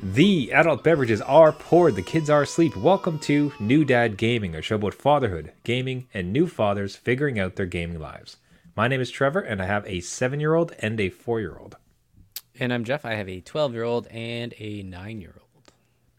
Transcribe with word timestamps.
The 0.00 0.52
adult 0.52 0.84
beverages 0.84 1.20
are 1.20 1.50
poured, 1.50 1.96
the 1.96 2.02
kids 2.02 2.30
are 2.30 2.42
asleep. 2.42 2.76
Welcome 2.76 3.18
to 3.20 3.52
New 3.58 3.84
Dad 3.84 4.16
Gaming, 4.16 4.54
a 4.54 4.62
show 4.62 4.76
about 4.76 4.94
fatherhood, 4.94 5.52
gaming, 5.64 6.06
and 6.14 6.32
new 6.32 6.46
fathers 6.46 6.94
figuring 6.94 7.40
out 7.40 7.56
their 7.56 7.66
gaming 7.66 7.98
lives. 7.98 8.36
My 8.76 8.86
name 8.86 9.00
is 9.00 9.10
Trevor, 9.10 9.40
and 9.40 9.60
I 9.60 9.66
have 9.66 9.84
a 9.88 9.98
seven 9.98 10.38
year 10.38 10.54
old 10.54 10.72
and 10.78 11.00
a 11.00 11.10
four 11.10 11.40
year 11.40 11.56
old. 11.58 11.76
And 12.60 12.72
I'm 12.72 12.84
Jeff. 12.84 13.04
I 13.04 13.14
have 13.14 13.28
a 13.28 13.40
12 13.40 13.74
year 13.74 13.82
old 13.82 14.06
and 14.06 14.54
a 14.58 14.84
9 14.84 15.20
year 15.20 15.34
old. 15.36 15.72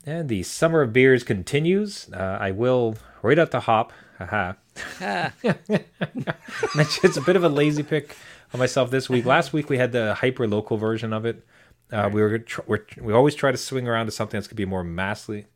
And 0.05 0.27
the 0.27 0.43
summer 0.43 0.81
of 0.81 0.91
beers 0.91 1.23
continues. 1.23 2.09
Uh, 2.11 2.37
I 2.39 2.51
will, 2.51 2.97
right 3.21 3.39
out 3.39 3.51
the 3.51 3.61
hop, 3.61 3.93
haha. 4.17 4.53
Ah, 4.99 5.31
it's 5.43 7.17
a 7.17 7.21
bit 7.21 7.37
of 7.37 7.45
a 7.45 7.49
lazy 7.49 7.83
pick 7.83 8.17
on 8.53 8.59
myself 8.59 8.91
this 8.91 9.09
week. 9.09 9.25
Last 9.25 9.53
week 9.53 9.69
we 9.69 9.77
had 9.77 9.93
the 9.93 10.15
hyper 10.15 10.49
local 10.49 10.75
version 10.75 11.13
of 11.13 11.25
it. 11.25 11.45
Uh, 11.91 12.09
We 12.11 12.21
were, 12.21 12.39
tr- 12.39 12.61
we're, 12.67 12.85
we 13.01 13.13
always 13.13 13.35
try 13.35 13.51
to 13.51 13.57
swing 13.57 13.87
around 13.87 14.05
to 14.07 14.11
something 14.11 14.37
that's 14.37 14.47
going 14.47 14.55
to 14.55 14.55
be 14.55 14.65
more 14.65 14.83
massively, 14.83 15.47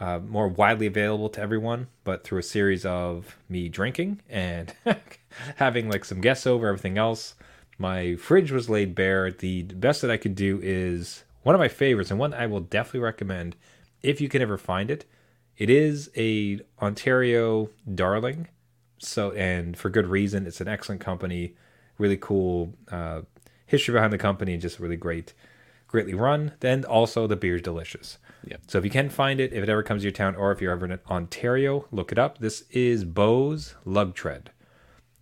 uh, 0.00 0.18
more 0.20 0.48
widely 0.48 0.86
available 0.86 1.28
to 1.30 1.40
everyone. 1.40 1.88
But 2.04 2.24
through 2.24 2.38
a 2.38 2.42
series 2.42 2.84
of 2.86 3.36
me 3.48 3.68
drinking 3.68 4.22
and 4.28 4.72
having 5.56 5.88
like 5.90 6.04
some 6.04 6.20
guests 6.20 6.46
over, 6.46 6.66
everything 6.68 6.98
else, 6.98 7.34
my 7.78 8.16
fridge 8.16 8.50
was 8.52 8.70
laid 8.70 8.94
bare. 8.94 9.30
The 9.30 9.62
best 9.64 10.02
that 10.02 10.10
I 10.10 10.16
could 10.16 10.34
do 10.34 10.60
is 10.62 11.24
one 11.42 11.54
of 11.54 11.58
my 11.58 11.68
favorites 11.68 12.10
and 12.10 12.18
one 12.18 12.34
I 12.34 12.46
will 12.46 12.60
definitely 12.60 13.00
recommend 13.00 13.56
if 14.02 14.20
you 14.20 14.28
can 14.28 14.42
ever 14.42 14.58
find 14.58 14.90
it. 14.90 15.04
It 15.56 15.70
is 15.70 16.10
a 16.16 16.60
Ontario 16.82 17.70
darling, 17.94 18.48
so 18.98 19.32
and 19.32 19.76
for 19.76 19.88
good 19.88 20.06
reason. 20.06 20.46
It's 20.46 20.60
an 20.60 20.68
excellent 20.68 21.00
company, 21.00 21.54
really 21.98 22.18
cool 22.18 22.74
uh, 22.90 23.22
history 23.66 23.94
behind 23.94 24.12
the 24.12 24.18
company, 24.18 24.52
and 24.52 24.60
just 24.60 24.78
really 24.78 24.96
great, 24.96 25.32
greatly 25.96 26.12
run. 26.12 26.52
Then 26.60 26.84
also 26.84 27.26
the 27.26 27.36
beer's 27.36 27.62
delicious. 27.62 28.18
Yep. 28.46 28.60
So 28.66 28.76
if 28.76 28.84
you 28.84 28.90
can 28.90 29.08
find 29.08 29.40
it, 29.40 29.54
if 29.54 29.62
it 29.62 29.70
ever 29.70 29.82
comes 29.82 30.02
to 30.02 30.04
your 30.04 30.12
town, 30.12 30.36
or 30.36 30.52
if 30.52 30.60
you're 30.60 30.70
ever 30.70 30.84
in 30.84 30.98
Ontario, 31.08 31.86
look 31.90 32.12
it 32.12 32.18
up. 32.18 32.36
This 32.36 32.64
is 32.70 33.02
Beau's 33.02 33.76
Lug 33.86 34.14
Tread. 34.14 34.50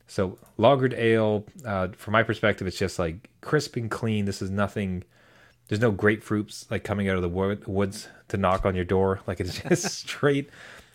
So 0.09 0.37
lagered 0.59 0.93
ale, 0.99 1.47
uh, 1.65 1.89
from 1.97 2.11
my 2.11 2.25
perspective, 2.25 2.67
it's 2.67 2.77
just 2.77 2.99
like 2.99 3.31
crisp 3.41 3.77
and 3.77 3.89
clean. 3.89 4.25
This 4.25 4.43
is 4.43 4.51
nothing. 4.51 5.05
There's 5.69 5.81
no 5.81 5.93
grapefruits 5.93 6.69
like 6.73 6.83
coming 6.83 7.09
out 7.09 7.15
of 7.15 7.23
the 7.23 7.29
wood, 7.29 7.65
woods 7.69 8.09
to 8.29 8.37
knock 8.37 8.67
on 8.67 8.75
your 8.75 8.85
door. 8.85 9.21
Like 9.29 9.39
it's 9.39 9.63
just 9.69 9.85
straight 9.85 10.51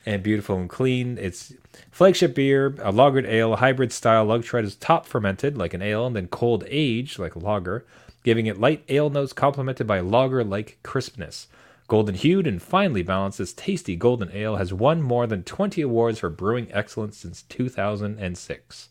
and 0.06 0.22
beautiful 0.22 0.58
and 0.58 0.70
clean. 0.70 1.18
It's 1.18 1.54
flagship 1.90 2.36
beer, 2.36 2.68
a 2.68 2.92
lagered 2.92 3.26
ale, 3.26 3.54
a 3.54 3.56
hybrid 3.56 3.94
style. 3.94 4.26
Lug 4.26 4.44
tread 4.44 4.66
is 4.66 4.76
top 4.76 5.06
fermented 5.06 5.58
like 5.58 5.74
an 5.74 5.82
ale 5.82 6.06
and 6.06 6.18
then 6.18 6.28
cold 6.28 6.66
aged 6.68 7.18
like 7.18 7.36
a 7.36 7.40
lager, 7.40 7.86
giving 8.24 8.46
it 8.46 8.60
light 8.60 8.84
ale 8.90 9.10
notes 9.10 9.34
complemented 9.34 9.88
by 9.88 10.00
lager 10.00 10.44
like 10.44 10.80
crispness. 10.84 11.48
Golden 11.88 12.16
hued 12.16 12.46
and 12.46 12.62
finely 12.62 13.02
balanced, 13.02 13.40
this 13.40 13.54
tasty 13.54 13.96
golden 13.96 14.32
ale 14.32 14.58
has 14.58 14.72
won 14.72 15.02
more 15.02 15.26
than 15.26 15.44
20 15.44 15.82
awards 15.82 16.20
for 16.20 16.30
brewing 16.30 16.68
excellence 16.72 17.18
since 17.18 17.42
2006. 17.44 18.90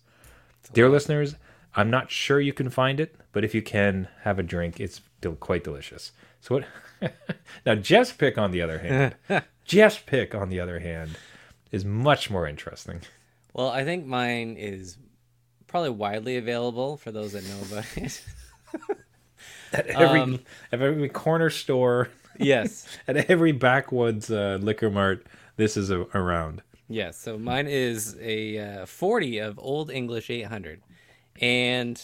Dear 0.73 0.89
listeners, 0.89 1.37
I'm 1.77 1.91
not 1.91 2.11
sure 2.11 2.41
you 2.41 2.53
can 2.53 2.71
find 2.71 2.99
it, 2.99 3.15
but 3.33 3.45
if 3.45 3.55
you 3.55 3.63
can, 3.63 4.09
have 4.23 4.39
a 4.39 4.43
drink. 4.43 4.81
It's 4.81 5.01
del- 5.21 5.37
quite 5.37 5.63
delicious. 5.63 6.11
So 6.41 6.57
what? 6.57 7.13
now 7.67 7.77
Jeff's 7.77 8.13
pick, 8.13 8.37
on 8.37 8.51
the 8.51 8.63
other 8.63 8.79
hand, 8.79 9.15
Jeff's 9.65 9.99
pick, 9.99 10.35
on 10.35 10.49
the 10.49 10.59
other 10.59 10.81
hand, 10.81 11.17
is 11.71 11.85
much 11.85 12.31
more 12.31 12.49
interesting. 12.49 13.03
well, 13.53 13.69
I 13.69 13.85
think 13.85 14.07
mine 14.07 14.57
is 14.59 14.97
probably 15.69 15.91
widely 15.91 16.37
available 16.37 16.97
for 16.97 17.13
those 17.13 17.33
that 17.33 17.45
know 17.45 17.61
about 17.71 17.97
it. 17.97 18.25
At 19.73 19.87
every 19.89 20.21
Um, 20.21 20.41
at 20.73 20.81
every 20.81 21.09
corner 21.09 21.51
store, 21.51 22.09
yes. 22.39 22.87
at 23.09 23.17
every 23.31 23.53
backwoods 23.53 24.31
uh, 24.31 24.59
liquor 24.61 24.91
mart, 24.91 25.27
this 25.57 25.77
is 25.77 25.91
a, 25.91 26.01
around. 26.15 26.63
Yes. 26.89 27.19
So 27.19 27.37
mine 27.39 27.67
is 27.67 28.17
a 28.21 28.59
uh, 28.83 28.87
40 28.87 29.39
of 29.39 29.59
Old 29.59 29.91
English 29.91 30.31
800. 30.31 30.81
And 31.41 32.03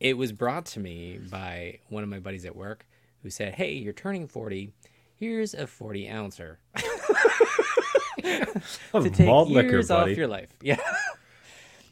it 0.00 0.16
was 0.16 0.32
brought 0.32 0.66
to 0.66 0.80
me 0.80 1.18
by 1.30 1.78
one 1.88 2.02
of 2.02 2.08
my 2.08 2.18
buddies 2.18 2.44
at 2.44 2.56
work 2.56 2.86
who 3.22 3.30
said, 3.30 3.54
Hey, 3.54 3.72
you're 3.74 3.92
turning 3.92 4.26
40. 4.26 4.72
Here's 5.14 5.54
a 5.54 5.66
40 5.66 6.08
ouncer 6.08 6.58
to 8.22 9.10
take 9.10 9.26
Malt 9.26 9.48
liquor, 9.48 9.70
years 9.70 9.88
buddy. 9.88 10.12
off 10.12 10.18
your 10.18 10.28
life. 10.28 10.48
Yeah. 10.62 10.76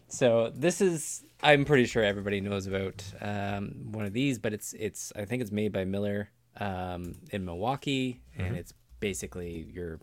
So 0.09 0.53
this 0.55 0.81
is 0.81 1.25
I'm 1.43 1.65
pretty 1.65 1.87
sure 1.87 2.03
everybody 2.03 2.41
knows 2.41 2.67
about 2.67 3.05
um, 3.21 3.93
one 3.93 4.05
of 4.05 4.12
these, 4.12 4.39
but 4.39 4.53
it's 4.53 4.72
it's 4.75 5.12
I 5.17 5.25
think 5.25 5.43
it's 5.43 5.53
made 5.53 5.72
by 5.72 5.84
Miller 5.84 6.31
um, 6.59 7.15
in 7.31 7.44
Milwaukee, 7.44 8.21
Mm-hmm. 8.33 8.45
and 8.45 8.56
it's 8.56 8.72
basically 9.00 9.66
your 9.72 9.99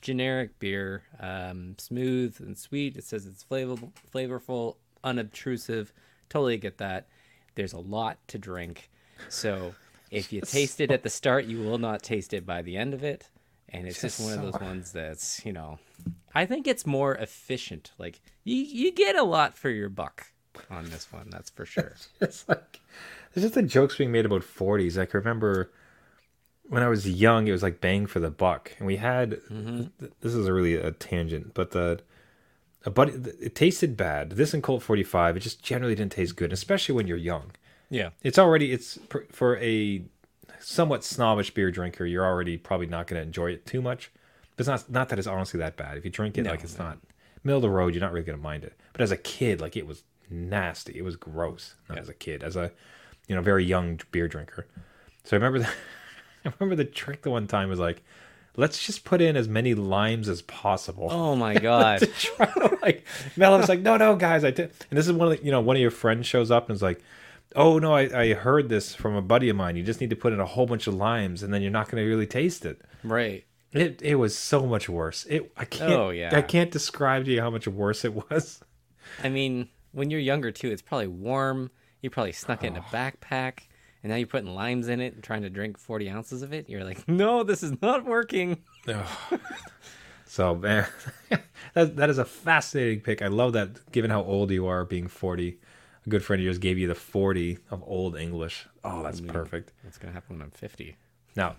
generic 0.00 0.58
beer, 0.58 1.02
um, 1.20 1.74
smooth 1.78 2.36
and 2.40 2.56
sweet. 2.56 2.96
It 2.96 3.04
says 3.04 3.26
it's 3.26 3.44
flavorful, 3.44 3.92
flavorful, 4.14 4.76
unobtrusive. 5.04 5.92
Totally 6.28 6.56
get 6.58 6.78
that. 6.78 7.08
There's 7.54 7.72
a 7.72 7.78
lot 7.78 8.18
to 8.28 8.38
drink, 8.38 8.90
so 9.28 9.74
if 10.10 10.32
you 10.32 10.40
taste 10.46 10.80
it 10.80 10.90
at 10.90 11.02
the 11.02 11.10
start, 11.10 11.44
you 11.46 11.58
will 11.58 11.78
not 11.78 12.02
taste 12.02 12.32
it 12.32 12.46
by 12.46 12.62
the 12.62 12.76
end 12.76 12.94
of 12.94 13.02
it. 13.02 13.28
And 13.70 13.86
it's 13.86 14.00
just, 14.00 14.18
Just 14.18 14.28
one 14.28 14.38
of 14.38 14.52
those 14.52 14.60
ones 14.60 14.92
that's 14.92 15.44
you 15.44 15.52
know, 15.52 15.78
I 16.34 16.46
think 16.46 16.66
it's 16.66 16.86
more 16.86 17.14
efficient. 17.14 17.92
Like 17.98 18.20
you, 18.44 18.56
you 18.56 18.92
get 18.92 19.16
a 19.16 19.22
lot 19.22 19.56
for 19.56 19.70
your 19.70 19.88
buck 19.88 20.28
on 20.70 20.90
this 20.90 21.12
one. 21.12 21.28
That's 21.30 21.50
for 21.50 21.66
sure. 21.66 21.96
it's 22.20 22.48
like 22.48 22.80
there's 23.32 23.44
just 23.44 23.54
the 23.54 23.62
jokes 23.62 23.96
being 23.96 24.12
made 24.12 24.26
about 24.26 24.42
40s. 24.42 24.96
Like 24.96 25.14
I 25.14 25.18
remember 25.18 25.70
when 26.68 26.82
I 26.82 26.88
was 26.88 27.08
young, 27.08 27.46
it 27.46 27.52
was 27.52 27.62
like 27.62 27.80
bang 27.80 28.06
for 28.06 28.20
the 28.20 28.30
buck, 28.30 28.72
and 28.78 28.86
we 28.86 28.96
had 28.96 29.32
mm-hmm. 29.50 29.86
th- 29.98 30.12
this 30.20 30.34
is 30.34 30.46
a 30.46 30.52
really 30.52 30.74
a 30.74 30.90
tangent, 30.92 31.54
but 31.54 31.72
the 31.72 32.00
a 32.84 32.90
buddy 32.90 33.12
it 33.40 33.54
tasted 33.54 33.96
bad. 33.96 34.30
This 34.30 34.54
and 34.54 34.62
Colt 34.62 34.82
45, 34.82 35.36
it 35.36 35.40
just 35.40 35.62
generally 35.62 35.94
didn't 35.94 36.12
taste 36.12 36.36
good, 36.36 36.52
especially 36.52 36.94
when 36.94 37.06
you're 37.06 37.16
young. 37.16 37.52
Yeah. 37.90 38.10
It's 38.22 38.38
already 38.38 38.72
it's 38.72 38.98
for 39.30 39.56
a 39.58 40.02
somewhat 40.60 41.04
snobbish 41.04 41.52
beer 41.52 41.70
drinker. 41.70 42.04
You're 42.06 42.24
already 42.26 42.56
probably 42.56 42.86
not 42.86 43.06
going 43.06 43.20
to 43.20 43.26
enjoy 43.26 43.52
it 43.52 43.66
too 43.66 43.80
much. 43.82 44.10
But 44.56 44.62
it's 44.62 44.68
not 44.68 44.90
not 44.90 45.08
that 45.10 45.18
it's 45.18 45.28
honestly 45.28 45.58
that 45.60 45.76
bad. 45.76 45.96
If 45.98 46.04
you 46.04 46.10
drink 46.10 46.36
it, 46.38 46.42
No, 46.42 46.50
like 46.50 46.64
it's 46.64 46.78
no. 46.78 46.84
not 46.86 46.98
middle 47.44 47.58
of 47.58 47.62
the 47.62 47.70
road, 47.70 47.94
you're 47.94 48.00
not 48.00 48.12
really 48.12 48.26
going 48.26 48.38
to 48.38 48.42
mind 48.42 48.64
it. 48.64 48.74
But 48.92 49.02
as 49.02 49.10
a 49.12 49.16
kid, 49.16 49.60
like 49.60 49.76
it 49.76 49.86
was 49.86 50.02
nasty. 50.30 50.98
It 50.98 51.02
was 51.02 51.16
gross. 51.16 51.74
Not 51.88 51.96
Yeah. 51.96 52.02
as 52.02 52.08
a 52.08 52.14
kid, 52.14 52.42
as 52.42 52.56
a 52.56 52.72
you 53.28 53.34
know 53.36 53.42
very 53.42 53.64
young 53.64 54.00
beer 54.10 54.26
drinker. 54.28 54.66
So 55.24 55.36
I 55.36 55.38
remember 55.40 55.60
the, 55.60 55.68
I 56.48 56.52
remember 56.58 56.76
the 56.76 56.88
trick 56.88 57.22
the 57.22 57.30
one 57.30 57.46
time 57.46 57.68
was 57.68 57.78
like, 57.78 58.02
let's 58.56 58.84
just 58.84 59.04
put 59.04 59.20
in 59.20 59.36
as 59.36 59.46
many 59.46 59.74
limes 59.74 60.28
as 60.28 60.42
possible 60.42 61.08
Oh 61.12 61.36
my 61.36 61.54
god. 61.58 62.00
to 62.00 62.06
try 62.06 62.46
to 62.46 62.78
like 62.82 63.06
Mel 63.36 63.56
was 63.58 63.68
like, 63.68 63.80
no, 63.80 63.96
no, 63.96 64.16
guys, 64.16 64.42
I 64.44 64.50
did. 64.50 64.72
And 64.90 64.98
this 64.98 65.06
is 65.06 65.12
one 65.12 65.30
of 65.30 65.38
the, 65.38 65.44
you 65.44 65.52
know 65.52 65.60
one 65.60 65.76
of 65.76 65.82
your 65.82 65.90
friends 65.92 66.26
shows 66.26 66.50
up 66.50 66.68
and 66.68 66.74
is 66.74 66.82
like, 66.82 67.00
oh 67.56 67.78
no, 67.78 67.94
I, 67.94 68.20
I 68.20 68.34
heard 68.34 68.68
this 68.68 68.94
from 68.94 69.14
a 69.14 69.22
buddy 69.22 69.48
of 69.48 69.56
mine. 69.56 69.76
You 69.76 69.82
just 69.82 70.00
need 70.00 70.10
to 70.10 70.16
put 70.16 70.32
in 70.32 70.40
a 70.40 70.46
whole 70.46 70.66
bunch 70.66 70.86
of 70.86 70.94
limes, 70.94 71.42
and 71.42 71.52
then 71.52 71.62
you're 71.62 71.70
not 71.70 71.88
going 71.90 72.02
to 72.02 72.08
really 72.08 72.26
taste 72.26 72.64
it. 72.64 72.80
right. 73.04 73.44
It 73.70 74.00
it 74.00 74.14
was 74.14 74.36
so 74.36 74.64
much 74.64 74.88
worse. 74.88 75.26
It 75.28 75.52
I 75.56 75.66
can't 75.66 75.92
Oh, 75.92 76.08
yeah. 76.08 76.34
I 76.34 76.40
can't 76.40 76.70
describe 76.70 77.26
to 77.26 77.30
you 77.30 77.42
how 77.42 77.50
much 77.50 77.68
worse 77.68 78.02
it 78.04 78.14
was. 78.30 78.60
I 79.22 79.28
mean, 79.28 79.68
when 79.92 80.10
you're 80.10 80.20
younger 80.20 80.50
too, 80.50 80.70
it's 80.70 80.80
probably 80.80 81.08
warm. 81.08 81.70
You 82.00 82.08
probably 82.08 82.32
snuck 82.32 82.64
it 82.64 82.68
in 82.68 82.76
a 82.76 82.80
oh. 82.80 82.94
backpack, 82.94 83.60
and 84.02 84.10
now 84.10 84.16
you're 84.16 84.26
putting 84.26 84.54
limes 84.54 84.88
in 84.88 85.00
it 85.00 85.14
and 85.14 85.22
trying 85.22 85.42
to 85.42 85.50
drink 85.50 85.76
40 85.78 86.08
ounces 86.08 86.42
of 86.42 86.54
it. 86.54 86.70
You're 86.70 86.84
like, 86.84 87.06
no, 87.08 87.42
this 87.42 87.62
is 87.62 87.72
not 87.82 88.06
working. 88.06 88.62
So 90.28 90.54
man, 90.54 90.86
that 91.74 91.96
that 91.96 92.10
is 92.10 92.18
a 92.18 92.24
fascinating 92.24 93.00
pick. 93.00 93.22
I 93.22 93.28
love 93.28 93.54
that. 93.54 93.90
Given 93.90 94.10
how 94.10 94.22
old 94.22 94.50
you 94.50 94.66
are, 94.66 94.84
being 94.84 95.08
forty, 95.08 95.58
a 96.08 96.10
good 96.10 96.24
friend 96.24 96.40
of 96.40 96.44
yours 96.44 96.58
gave 96.58 96.78
you 96.78 96.88
the 96.88 96.94
forty 96.94 97.58
of 97.70 97.82
old 97.86 98.16
English. 98.16 98.66
Oh, 98.82 99.02
that's 99.02 99.20
perfect. 99.20 99.72
What's 99.82 99.98
gonna 99.98 100.14
happen 100.14 100.36
when 100.36 100.42
I'm 100.42 100.50
50? 100.50 100.96
Now, 101.36 101.56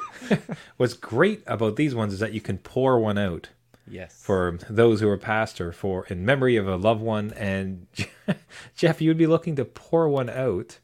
what's 0.76 0.94
great 0.94 1.42
about 1.46 1.76
these 1.76 1.94
ones 1.94 2.12
is 2.12 2.18
that 2.20 2.32
you 2.32 2.40
can 2.40 2.58
pour 2.58 2.98
one 2.98 3.16
out 3.16 3.50
Yes. 3.88 4.20
for 4.20 4.58
those 4.68 5.00
who 5.00 5.08
are 5.08 5.16
passed 5.16 5.60
or 5.60 5.70
for 5.72 6.04
in 6.06 6.24
memory 6.24 6.56
of 6.56 6.66
a 6.66 6.76
loved 6.76 7.00
one. 7.00 7.32
And 7.34 7.86
Jeff, 8.76 9.00
you'd 9.00 9.16
be 9.16 9.28
looking 9.28 9.54
to 9.56 9.64
pour 9.64 10.08
one 10.08 10.28
out 10.28 10.80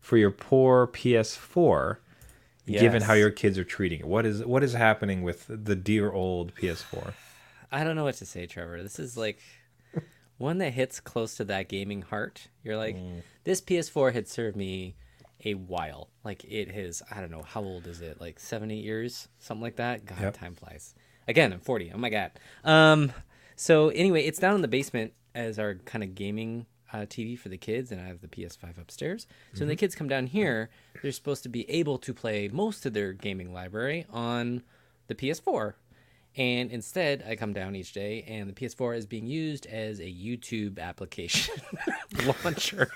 for 0.00 0.16
your 0.16 0.30
poor 0.30 0.86
PS4, 0.86 1.96
given 2.68 3.02
how 3.02 3.14
your 3.14 3.30
kids 3.32 3.58
are 3.58 3.64
treating 3.64 4.00
it. 4.00 4.06
What 4.06 4.24
is 4.24 4.44
what 4.44 4.62
is 4.62 4.72
happening 4.74 5.22
with 5.22 5.46
the 5.48 5.74
dear 5.76 6.12
old 6.12 6.54
PS4? 6.54 7.12
I 7.72 7.82
don't 7.82 7.96
know 7.96 8.04
what 8.04 8.14
to 8.16 8.26
say, 8.26 8.46
Trevor. 8.46 8.80
This 8.82 9.00
is 9.00 9.16
like 9.16 9.40
one 10.38 10.58
that 10.58 10.72
hits 10.74 11.00
close 11.00 11.34
to 11.36 11.44
that 11.44 11.68
gaming 11.68 12.02
heart. 12.02 12.48
You're 12.62 12.76
like, 12.76 12.96
Mm. 12.96 13.22
this 13.44 13.60
PS4 13.60 14.12
had 14.12 14.28
served 14.28 14.56
me 14.56 14.96
a 15.44 15.54
while. 15.54 16.08
Like 16.24 16.44
it 16.44 16.70
has, 16.72 17.02
I 17.10 17.20
don't 17.20 17.30
know, 17.30 17.42
how 17.42 17.62
old 17.62 17.86
is 17.86 18.00
it? 18.00 18.20
Like 18.20 18.38
seven, 18.40 18.70
eight 18.70 18.84
years, 18.84 19.28
something 19.38 19.62
like 19.62 19.76
that. 19.76 20.04
God, 20.06 20.20
Yep. 20.20 20.36
time 20.38 20.54
flies. 20.54 20.94
Again, 21.28 21.52
I'm 21.52 21.60
40. 21.60 21.92
Oh 21.94 21.98
my 21.98 22.10
god. 22.10 22.32
Um, 22.64 23.12
so 23.56 23.88
anyway, 23.90 24.22
it's 24.24 24.38
down 24.38 24.54
in 24.54 24.62
the 24.62 24.68
basement 24.68 25.12
as 25.34 25.58
our 25.58 25.74
kind 25.74 26.02
of 26.04 26.14
gaming 26.14 26.66
uh, 26.92 26.98
TV 27.00 27.36
for 27.38 27.48
the 27.48 27.58
kids, 27.58 27.90
and 27.90 28.00
I 28.00 28.06
have 28.06 28.20
the 28.20 28.28
PS5 28.28 28.78
upstairs. 28.78 29.26
So 29.52 29.60
when 29.60 29.68
the 29.68 29.74
Mm-hmm. 29.74 29.80
kids 29.80 29.94
come 29.96 30.08
down 30.08 30.28
here, 30.28 30.70
they're 31.02 31.10
supposed 31.12 31.42
to 31.42 31.48
be 31.48 31.68
able 31.68 31.98
to 31.98 32.14
play 32.14 32.48
most 32.48 32.86
of 32.86 32.92
their 32.92 33.12
gaming 33.12 33.52
library 33.52 34.06
on 34.10 34.62
the 35.08 35.14
PS4. 35.14 35.74
And 36.38 36.70
instead, 36.70 37.24
I 37.26 37.34
come 37.34 37.54
down 37.54 37.74
each 37.74 37.92
day, 37.94 38.22
and 38.28 38.46
the 38.48 38.52
PS4 38.52 38.96
is 38.96 39.06
being 39.06 39.26
used 39.26 39.64
as 39.66 40.00
a 40.00 40.04
YouTube 40.04 40.78
application 40.78 41.54
launcher. 42.44 42.90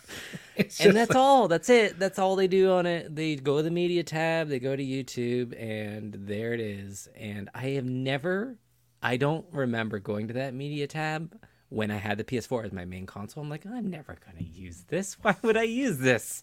and 0.78 0.94
that's 0.94 1.14
all. 1.14 1.48
That's 1.48 1.70
it. 1.70 1.98
That's 1.98 2.18
all 2.18 2.36
they 2.36 2.48
do 2.48 2.70
on 2.72 2.84
it. 2.84 3.16
They 3.16 3.36
go 3.36 3.56
to 3.56 3.62
the 3.62 3.70
media 3.70 4.02
tab, 4.02 4.48
they 4.48 4.58
go 4.58 4.76
to 4.76 4.82
YouTube, 4.84 5.58
and 5.58 6.12
there 6.26 6.52
it 6.52 6.60
is. 6.60 7.08
And 7.18 7.48
I 7.54 7.68
have 7.70 7.86
never, 7.86 8.58
I 9.02 9.16
don't 9.16 9.46
remember 9.52 9.98
going 10.00 10.28
to 10.28 10.34
that 10.34 10.52
media 10.52 10.86
tab 10.86 11.34
when 11.70 11.90
I 11.90 11.96
had 11.96 12.18
the 12.18 12.24
PS4 12.24 12.66
as 12.66 12.72
my 12.72 12.84
main 12.84 13.06
console. 13.06 13.42
I'm 13.42 13.48
like, 13.48 13.64
I'm 13.64 13.88
never 13.88 14.18
going 14.22 14.36
to 14.36 14.44
use 14.44 14.84
this. 14.88 15.14
Why 15.22 15.34
would 15.40 15.56
I 15.56 15.62
use 15.62 15.96
this? 15.96 16.42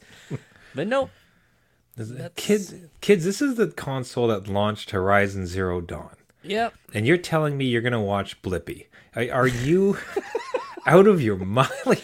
But 0.74 0.88
nope. 0.88 1.12
That's- 1.96 2.32
Kids, 2.36 2.74
kids, 3.02 3.24
this 3.24 3.40
is 3.42 3.54
the 3.56 3.68
console 3.68 4.28
that 4.30 4.48
launched 4.48 4.90
Horizon 4.92 5.46
Zero 5.46 5.80
Dawn. 5.82 6.16
Yep. 6.50 6.74
and 6.94 7.08
you're 7.08 7.18
telling 7.18 7.58
me 7.58 7.66
you're 7.66 7.82
gonna 7.82 8.02
watch 8.02 8.42
Blippi? 8.42 8.88
Are, 9.16 9.48
you 9.48 9.98
out 10.86 11.08
of 11.08 11.22
your 11.22 11.38
mind? 11.38 11.72
Like, 11.86 12.04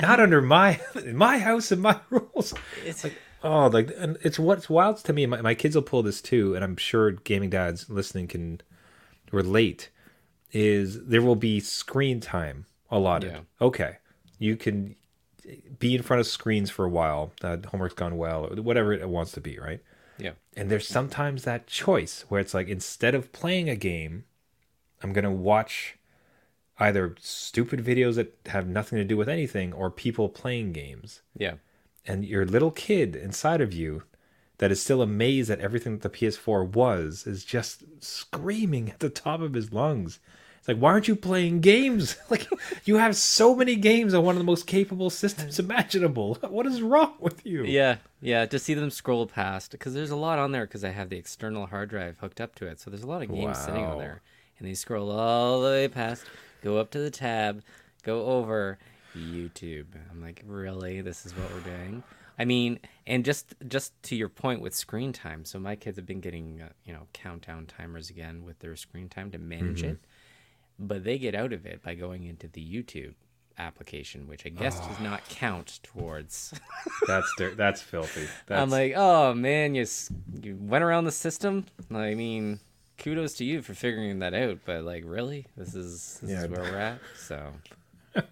not 0.00 0.20
under 0.20 0.40
my 0.42 0.80
my 1.12 1.38
house 1.38 1.70
and 1.72 1.82
my 1.82 1.98
rules. 2.10 2.54
It's 2.84 3.04
Like, 3.04 3.14
oh, 3.42 3.68
like, 3.68 3.90
and 3.96 4.18
it's 4.22 4.38
what's 4.38 4.68
wild 4.68 4.98
to 4.98 5.12
me. 5.12 5.26
My, 5.26 5.40
my 5.40 5.54
kids 5.54 5.74
will 5.74 5.82
pull 5.82 6.02
this 6.02 6.20
too, 6.20 6.54
and 6.54 6.64
I'm 6.64 6.76
sure 6.76 7.12
gaming 7.12 7.50
dads 7.50 7.88
listening 7.88 8.26
can 8.28 8.60
relate. 9.32 9.90
Is 10.52 11.04
there 11.06 11.22
will 11.22 11.36
be 11.36 11.60
screen 11.60 12.20
time 12.20 12.66
allotted? 12.90 13.32
Yeah. 13.32 13.40
Okay, 13.60 13.96
you 14.38 14.56
can 14.56 14.96
be 15.78 15.94
in 15.94 16.02
front 16.02 16.20
of 16.20 16.26
screens 16.26 16.70
for 16.70 16.84
a 16.84 16.88
while. 16.88 17.32
Uh, 17.42 17.56
homework's 17.70 17.94
gone 17.94 18.16
well, 18.16 18.46
or 18.46 18.62
whatever 18.62 18.92
it 18.92 19.08
wants 19.08 19.32
to 19.32 19.40
be, 19.40 19.58
right? 19.58 19.80
Yeah. 20.18 20.32
And 20.56 20.70
there's 20.70 20.88
sometimes 20.88 21.44
that 21.44 21.66
choice 21.66 22.24
where 22.28 22.40
it's 22.40 22.54
like 22.54 22.68
instead 22.68 23.14
of 23.14 23.32
playing 23.32 23.68
a 23.68 23.76
game, 23.76 24.24
I'm 25.02 25.12
going 25.12 25.24
to 25.24 25.30
watch 25.30 25.96
either 26.78 27.14
stupid 27.20 27.84
videos 27.84 28.16
that 28.16 28.36
have 28.46 28.66
nothing 28.66 28.98
to 28.98 29.04
do 29.04 29.16
with 29.16 29.28
anything 29.28 29.72
or 29.72 29.90
people 29.90 30.28
playing 30.28 30.72
games. 30.72 31.22
Yeah. 31.36 31.54
And 32.06 32.24
your 32.24 32.44
little 32.44 32.70
kid 32.70 33.16
inside 33.16 33.60
of 33.60 33.72
you 33.72 34.02
that 34.58 34.70
is 34.70 34.80
still 34.80 35.02
amazed 35.02 35.50
at 35.50 35.60
everything 35.60 35.98
that 35.98 36.02
the 36.02 36.18
PS4 36.18 36.72
was 36.74 37.26
is 37.26 37.44
just 37.44 37.84
screaming 38.00 38.90
at 38.90 39.00
the 39.00 39.10
top 39.10 39.40
of 39.40 39.54
his 39.54 39.72
lungs. 39.72 40.20
It's 40.64 40.68
like, 40.68 40.78
why 40.78 40.92
aren't 40.92 41.08
you 41.08 41.14
playing 41.16 41.60
games? 41.60 42.16
Like, 42.30 42.48
you 42.86 42.96
have 42.96 43.16
so 43.16 43.54
many 43.54 43.76
games 43.76 44.14
on 44.14 44.24
one 44.24 44.34
of 44.34 44.38
the 44.38 44.44
most 44.46 44.66
capable 44.66 45.10
systems 45.10 45.58
imaginable. 45.58 46.38
What 46.48 46.66
is 46.66 46.80
wrong 46.80 47.16
with 47.20 47.44
you? 47.44 47.64
Yeah, 47.64 47.96
yeah, 48.22 48.46
to 48.46 48.58
see 48.58 48.72
them 48.72 48.88
scroll 48.90 49.26
past 49.26 49.72
because 49.72 49.92
there's 49.92 50.10
a 50.10 50.16
lot 50.16 50.38
on 50.38 50.52
there 50.52 50.64
because 50.64 50.82
I 50.82 50.88
have 50.90 51.10
the 51.10 51.18
external 51.18 51.66
hard 51.66 51.90
drive 51.90 52.16
hooked 52.18 52.40
up 52.40 52.54
to 52.54 52.66
it, 52.66 52.80
so 52.80 52.88
there's 52.90 53.02
a 53.02 53.06
lot 53.06 53.20
of 53.22 53.28
games 53.30 53.58
sitting 53.58 53.84
on 53.84 53.98
there, 53.98 54.22
and 54.58 54.66
they 54.66 54.72
scroll 54.72 55.10
all 55.10 55.60
the 55.60 55.68
way 55.68 55.86
past, 55.88 56.24
go 56.62 56.78
up 56.78 56.90
to 56.92 56.98
the 56.98 57.10
tab, 57.10 57.62
go 58.02 58.24
over 58.24 58.78
YouTube. 59.14 59.88
I'm 60.10 60.22
like, 60.22 60.42
really? 60.46 61.02
This 61.02 61.26
is 61.26 61.34
what 61.36 61.52
we're 61.52 61.60
doing? 61.60 62.02
I 62.38 62.44
mean, 62.46 62.80
and 63.06 63.22
just 63.24 63.54
just 63.68 63.92
to 64.04 64.16
your 64.16 64.28
point 64.30 64.62
with 64.62 64.74
screen 64.74 65.12
time, 65.12 65.44
so 65.44 65.58
my 65.58 65.76
kids 65.76 65.96
have 65.98 66.06
been 66.06 66.20
getting 66.20 66.62
uh, 66.62 66.70
you 66.84 66.92
know 66.94 67.06
countdown 67.12 67.66
timers 67.66 68.08
again 68.10 68.44
with 68.44 68.58
their 68.60 68.76
screen 68.76 69.08
time 69.10 69.30
to 69.32 69.38
manage 69.38 69.82
Mm-hmm. 69.82 69.90
it, 69.90 69.98
but 70.78 71.04
they 71.04 71.18
get 71.18 71.34
out 71.34 71.52
of 71.52 71.66
it 71.66 71.82
by 71.82 71.94
going 71.94 72.24
into 72.24 72.48
the 72.48 72.60
YouTube 72.64 73.14
application, 73.58 74.26
which 74.26 74.44
I 74.46 74.48
guess 74.48 74.80
does 74.80 74.98
not 75.00 75.26
count 75.28 75.78
towards 75.82 76.52
That's 77.06 77.32
dir- 77.38 77.54
that's 77.54 77.80
filthy. 77.80 78.26
That's, 78.46 78.60
I'm 78.60 78.70
like, 78.70 78.94
oh 78.96 79.32
man, 79.34 79.74
you 79.74 79.82
s- 79.82 80.10
you 80.42 80.56
went 80.60 80.82
around 80.84 81.04
the 81.04 81.12
system. 81.12 81.66
I 81.94 82.14
mean, 82.14 82.58
kudos 82.98 83.34
to 83.34 83.44
you 83.44 83.62
for 83.62 83.74
figuring 83.74 84.18
that 84.20 84.34
out. 84.34 84.58
But 84.64 84.82
like, 84.84 85.04
really, 85.06 85.46
this 85.56 85.74
is 85.74 86.18
this 86.22 86.30
Yeah. 86.30 86.42
is 86.44 86.48
where 86.48 86.62
we're 86.62 86.78
at. 86.78 86.98
So 87.16 87.52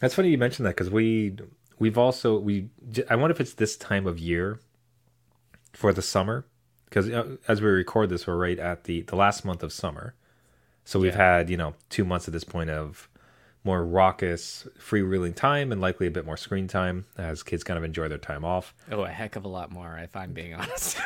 That's 0.00 0.14
funny 0.14 0.28
you 0.30 0.38
mentioned 0.38 0.66
that 0.66 0.76
because 0.76 0.90
we 0.90 1.36
we've 1.78 1.98
also 1.98 2.38
we 2.38 2.68
j- 2.90 3.04
I 3.10 3.16
wonder 3.16 3.32
if 3.34 3.40
it's 3.40 3.54
this 3.54 3.76
time 3.76 4.06
of 4.06 4.18
year 4.18 4.60
for 5.72 5.92
the 5.92 6.02
summer 6.02 6.46
because 6.86 7.08
uh, 7.10 7.36
as 7.48 7.60
we 7.60 7.68
record 7.68 8.08
this 8.08 8.26
we're 8.26 8.36
right 8.36 8.58
at 8.58 8.84
the 8.84 9.02
the 9.02 9.16
last 9.16 9.44
month 9.44 9.62
of 9.62 9.72
summer, 9.72 10.14
so 10.84 10.98
we've 11.00 11.12
Yeah. 11.14 11.36
had 11.38 11.50
you 11.50 11.56
know 11.56 11.74
two 11.90 12.04
months 12.04 12.28
at 12.28 12.32
this 12.32 12.44
point 12.44 12.70
of 12.70 13.08
more 13.66 13.84
raucous 13.86 14.68
freewheeling 14.78 15.34
time 15.34 15.72
and 15.72 15.80
likely 15.80 16.06
a 16.06 16.10
bit 16.10 16.26
more 16.26 16.36
screen 16.36 16.68
time 16.68 17.06
as 17.16 17.42
kids 17.42 17.64
kind 17.64 17.78
of 17.78 17.84
enjoy 17.84 18.06
their 18.08 18.18
time 18.18 18.44
off. 18.44 18.74
oh, 18.92 19.04
a 19.04 19.08
heck 19.08 19.36
of 19.36 19.44
a 19.46 19.48
lot 19.48 19.70
more, 19.72 19.96
if 19.98 20.14
I'm 20.14 20.32
being 20.34 20.52
honest. 20.60 20.98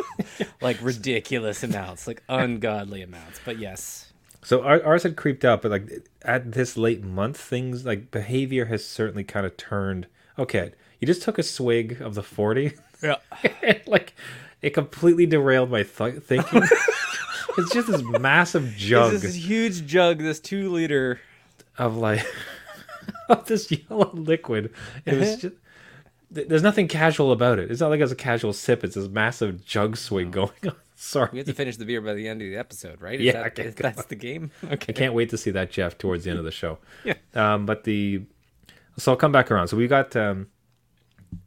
like 0.62 0.78
ridiculous 0.80 1.62
amounts, 1.62 2.06
like 2.06 2.22
ungodly 2.28 3.02
amounts. 3.02 3.40
But 3.44 3.58
yes, 3.58 4.12
So 4.42 4.62
ours 4.62 5.02
had 5.02 5.16
creeped 5.16 5.44
up, 5.44 5.60
but 5.62 5.70
like 5.70 6.08
at 6.22 6.52
this 6.52 6.76
late 6.78 7.02
month, 7.04 7.36
things 7.38 7.84
like 7.84 8.10
behavior 8.10 8.64
has 8.66 8.84
certainly 8.86 9.24
kind 9.24 9.44
of 9.44 9.56
turned. 9.58 10.06
Okay, 10.38 10.72
you 11.00 11.06
just 11.06 11.20
took 11.22 11.38
a 11.38 11.42
swig 11.42 12.00
of 12.00 12.14
the 12.14 12.22
forty. 12.22 12.72
yeah, 13.02 13.16
like 13.86 14.14
it 14.62 14.70
completely 14.70 15.26
derailed 15.26 15.70
my 15.70 15.82
th- 15.82 16.22
thinking. 16.22 16.62
it's 17.58 17.72
just 17.72 17.88
this 17.88 18.02
massive 18.02 18.74
jug 18.76 19.12
this 19.12 19.34
huge 19.34 19.86
jug, 19.86 20.18
this 20.18 20.40
two 20.40 20.70
liter. 20.70 21.20
of 21.76 21.96
like 21.96 22.24
of 23.28 23.46
this 23.46 23.70
yellow 23.70 24.10
liquid. 24.12 24.72
It 25.06 25.18
was 25.18 25.36
just 25.36 25.54
there's 26.30 26.62
nothing 26.62 26.88
casual 26.88 27.32
about 27.32 27.58
it. 27.58 27.70
It's 27.70 27.80
not 27.80 27.88
like 27.90 28.00
it's 28.00 28.12
a 28.12 28.16
casual 28.16 28.52
sip. 28.52 28.84
It's 28.84 28.94
this 28.94 29.08
massive 29.08 29.64
jug 29.64 29.96
swig 29.96 30.30
going 30.30 30.50
on. 30.64 30.74
Sorry, 31.00 31.28
We 31.32 31.38
have 31.38 31.46
to 31.46 31.54
finish 31.54 31.76
the 31.76 31.84
beer 31.84 32.00
by 32.00 32.12
the 32.14 32.26
end 32.26 32.42
of 32.42 32.48
the 32.48 32.56
episode, 32.56 33.00
right? 33.00 33.20
Is 33.20 33.26
Yeah, 33.26 33.44
that, 33.44 33.58
is- 33.60 33.74
that's 33.76 34.06
the 34.06 34.16
game. 34.16 34.50
Okay, 34.64 34.86
I 34.92 34.92
can't 34.92 35.14
wait 35.14 35.30
to 35.30 35.38
see 35.38 35.52
that 35.52 35.70
Jeff 35.70 35.96
towards 35.96 36.24
the 36.24 36.30
end 36.30 36.40
of 36.40 36.44
the 36.44 36.50
show. 36.50 36.78
Yeah. 37.04 37.14
Um, 37.34 37.64
but 37.66 37.84
the 37.84 38.22
so 38.96 39.12
I'll 39.12 39.16
come 39.16 39.30
back 39.30 39.50
around. 39.52 39.68
So 39.68 39.76
we 39.76 39.86
got 39.86 40.16
um, 40.16 40.48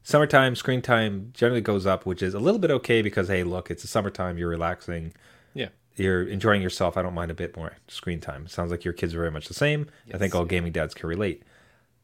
summertime 0.04 0.56
screen 0.56 0.82
time 0.82 1.32
generally 1.34 1.62
goes 1.62 1.86
up, 1.86 2.06
which 2.06 2.22
is 2.22 2.34
a 2.34 2.40
little 2.40 2.60
bit 2.60 2.72
okay 2.72 3.02
because 3.02 3.28
hey, 3.28 3.44
look, 3.44 3.70
it's 3.72 3.82
the 3.82 3.88
summertime. 3.88 4.38
You're 4.38 4.50
relaxing. 4.50 5.14
yeah, 5.54 5.70
you're 5.96 6.24
enjoying 6.24 6.62
yourself. 6.62 6.98
I 6.98 7.02
don't 7.02 7.14
mind 7.14 7.32
a 7.32 7.36
bit 7.36 7.56
more 7.58 7.74
screen 7.88 8.20
time. 8.20 8.48
Sounds 8.48 8.72
like 8.72 8.84
your 8.86 8.94
kids 8.94 9.14
are 9.14 9.20
very 9.20 9.32
much 9.32 9.48
the 9.48 9.54
same. 9.54 9.88
I 10.14 10.18
think 10.18 10.34
Yes. 10.34 10.36
all 10.36 10.46
gaming 10.46 10.72
dads 10.72 10.94
can 10.94 11.08
relate. 11.10 11.44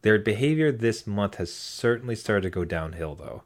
Their 0.02 0.20
behavior 0.20 0.72
this 0.72 1.08
month 1.08 1.36
has 1.36 1.52
certainly 1.54 2.16
started 2.16 2.42
to 2.44 2.50
go 2.50 2.64
downhill, 2.66 3.16
though. 3.16 3.44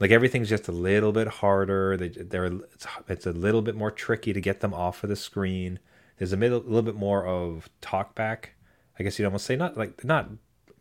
Like 0.00 0.10
everything's 0.10 0.48
just 0.48 0.68
a 0.68 0.72
little 0.72 1.12
bit 1.12 1.26
harder. 1.28 1.96
They, 1.96 2.08
they're 2.08 2.46
it's, 2.46 2.86
it's 3.08 3.26
a 3.26 3.32
little 3.32 3.62
bit 3.62 3.74
more 3.76 3.90
tricky 3.90 4.32
to 4.32 4.40
get 4.40 4.60
them 4.60 4.72
off 4.74 5.02
of 5.02 5.10
the 5.10 5.16
screen. 5.16 5.78
There's 6.18 6.32
a 6.32 6.36
middle, 6.36 6.60
little 6.60 6.82
bit 6.82 6.94
more 6.96 7.26
of 7.26 7.68
talk 7.80 8.14
back. 8.14 8.54
I 8.98 9.02
guess 9.02 9.18
you'd 9.18 9.24
almost 9.26 9.46
say 9.46 9.54
not 9.56 9.76
like 9.76 10.04
not 10.04 10.28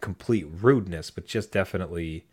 complete 0.02 0.48
rudeness, 0.62 1.10
but 1.12 1.26
just 1.26 1.52
definitely 1.52 2.26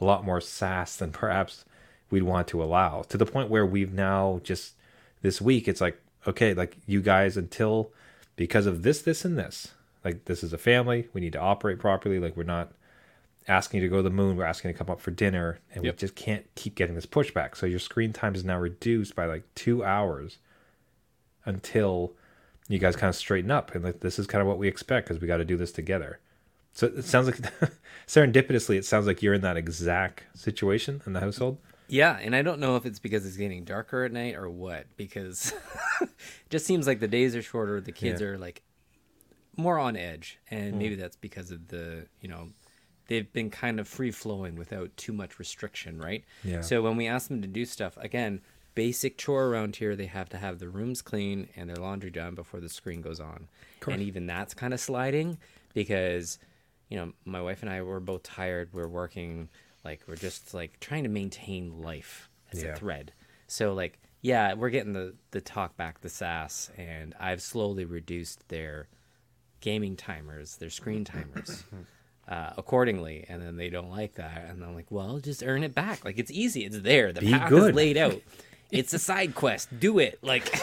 a 0.00 0.04
lot 0.04 0.24
more 0.24 0.40
sass 0.40 0.96
than 0.96 1.12
perhaps 1.22 1.64
we'd 2.10 2.22
want 2.22 2.48
to 2.48 2.62
allow. 2.62 3.02
To 3.02 3.16
the 3.18 3.26
point 3.26 3.50
where 3.50 3.66
we've 3.66 3.92
now 3.92 4.40
just 4.42 4.74
this 5.22 5.40
week, 5.40 5.68
it's 5.68 5.80
like 5.80 6.00
okay, 6.26 6.52
like 6.54 6.76
you 6.86 7.00
guys 7.00 7.36
until 7.36 7.92
because 8.36 8.66
of 8.66 8.82
this, 8.82 9.02
this, 9.02 9.24
and 9.24 9.38
this. 9.38 9.68
Like 10.04 10.24
this 10.24 10.42
is 10.42 10.52
a 10.52 10.58
family. 10.58 11.08
We 11.12 11.20
need 11.20 11.32
to 11.34 11.40
operate 11.40 11.78
properly. 11.78 12.18
Like 12.18 12.36
we're 12.36 12.42
not 12.44 12.72
asking 13.48 13.80
you 13.80 13.86
to 13.86 13.90
go 13.90 13.96
to 13.98 14.02
the 14.02 14.10
moon. 14.10 14.36
We're 14.36 14.44
asking 14.44 14.70
you 14.70 14.72
to 14.74 14.78
come 14.78 14.90
up 14.90 15.00
for 15.00 15.10
dinner, 15.10 15.58
and 15.74 15.84
Yep. 15.84 15.94
we 15.94 15.98
just 15.98 16.14
can't 16.14 16.46
keep 16.54 16.74
getting 16.74 16.94
this 16.94 17.06
pushback. 17.06 17.56
So 17.56 17.66
your 17.66 17.78
screen 17.78 18.12
time 18.12 18.34
is 18.34 18.44
now 18.44 18.58
reduced 18.58 19.14
by 19.14 19.26
like 19.26 19.42
two 19.54 19.84
hours 19.84 20.38
until 21.44 22.12
you 22.68 22.78
guys 22.78 22.96
kind 22.96 23.08
of 23.08 23.16
straighten 23.16 23.50
up. 23.50 23.74
And 23.74 23.84
like 23.84 24.00
this 24.00 24.18
is 24.18 24.26
kind 24.26 24.40
of 24.40 24.48
what 24.48 24.58
we 24.58 24.68
expect 24.68 25.08
because 25.08 25.20
we 25.20 25.26
got 25.26 25.38
to 25.38 25.44
do 25.44 25.56
this 25.56 25.72
together. 25.72 26.20
So 26.72 26.86
it 26.86 27.04
sounds 27.04 27.26
like 27.26 27.36
serendipitously, 28.06 28.76
it 28.76 28.84
sounds 28.84 29.06
like 29.06 29.22
you're 29.22 29.34
in 29.34 29.42
that 29.42 29.56
exact 29.56 30.24
situation 30.34 31.02
in 31.06 31.12
the 31.12 31.20
household. 31.20 31.58
Yeah, 31.88 32.18
and 32.22 32.36
I 32.36 32.42
don't 32.42 32.60
know 32.60 32.76
if 32.76 32.86
it's 32.86 33.00
because 33.00 33.26
it's 33.26 33.36
getting 33.36 33.64
darker 33.64 34.04
at 34.04 34.12
night 34.12 34.36
or 34.36 34.48
what, 34.48 34.86
because 34.96 35.52
it 36.00 36.08
just 36.48 36.64
seems 36.64 36.86
like 36.86 37.00
the 37.00 37.08
days 37.08 37.34
are 37.34 37.42
shorter, 37.42 37.80
the 37.80 37.92
kids 37.92 38.20
Yeah. 38.20 38.28
are 38.28 38.38
like 38.38 38.62
more 39.56 39.78
on 39.78 39.96
edge, 39.96 40.38
and 40.50 40.78
maybe 40.78 40.94
hmm. 40.94 41.00
that's 41.00 41.16
because 41.16 41.50
of 41.50 41.68
the, 41.68 42.06
you 42.20 42.28
know, 42.28 42.48
they've 43.08 43.32
been 43.32 43.50
kind 43.50 43.80
of 43.80 43.88
free 43.88 44.12
flowing 44.12 44.54
without 44.54 44.96
too 44.96 45.12
much 45.12 45.40
restriction, 45.40 45.98
right? 45.98 46.24
Yeah. 46.44 46.60
So 46.60 46.80
when 46.80 46.96
we 46.96 47.08
ask 47.08 47.28
them 47.28 47.42
to 47.42 47.48
do 47.48 47.64
stuff, 47.64 47.96
again, 47.96 48.40
basic 48.76 49.18
chore 49.18 49.46
around 49.46 49.76
here, 49.76 49.96
they 49.96 50.06
have 50.06 50.28
to 50.28 50.38
have 50.38 50.60
the 50.60 50.68
rooms 50.68 51.02
clean 51.02 51.48
and 51.56 51.68
their 51.68 51.76
laundry 51.76 52.10
done 52.10 52.36
before 52.36 52.60
the 52.60 52.68
screen 52.68 53.00
goes 53.00 53.18
on. 53.18 53.48
And 53.86 54.00
even 54.00 54.26
that's 54.26 54.54
kind 54.54 54.72
of 54.72 54.78
sliding 54.78 55.38
because, 55.74 56.38
you 56.90 56.98
know, 56.98 57.12
my 57.24 57.40
wife 57.40 57.62
and 57.62 57.70
I 57.70 57.80
were 57.82 58.00
both 58.00 58.24
tired. 58.24 58.70
We're 58.72 58.88
working, 58.88 59.48
like, 59.84 60.02
we're 60.06 60.16
just 60.16 60.52
like 60.52 60.78
trying 60.80 61.04
to 61.04 61.08
maintain 61.10 61.80
life 61.80 62.28
as 62.52 62.62
Yeah. 62.62 62.70
a 62.70 62.76
thread. 62.76 63.12
So, 63.46 63.72
like, 63.72 63.98
yeah, 64.20 64.52
we're 64.54 64.70
getting 64.70 64.92
the, 64.92 65.14
the 65.30 65.40
talk 65.40 65.76
back, 65.78 66.00
the 66.02 66.10
sass, 66.10 66.70
and 66.76 67.14
I've 67.18 67.40
slowly 67.40 67.86
reduced 67.86 68.46
their 68.48 68.88
gaming 69.60 69.96
timers, 69.96 70.56
their 70.56 70.70
screen 70.70 71.04
timers. 71.04 71.64
uh, 72.28 72.50
accordingly, 72.56 73.24
and 73.28 73.42
then 73.42 73.56
they 73.56 73.70
don't 73.70 73.90
like 73.90 74.14
that, 74.14 74.46
and 74.48 74.62
I'm 74.62 74.74
like, 74.74 74.86
well, 74.90 75.18
just 75.18 75.42
earn 75.42 75.64
it 75.64 75.74
back. 75.74 76.04
Like 76.04 76.18
it's 76.18 76.30
easy, 76.30 76.64
it's 76.64 76.78
there. 76.80 77.12
The 77.12 77.20
Be 77.22 77.32
path 77.32 77.48
good. 77.48 77.70
is 77.70 77.76
laid 77.76 77.96
out. 77.96 78.20
It's 78.72 78.94
a 78.94 79.00
side 79.00 79.34
quest. 79.34 79.80
Do 79.80 79.98
it. 79.98 80.20
Like 80.22 80.48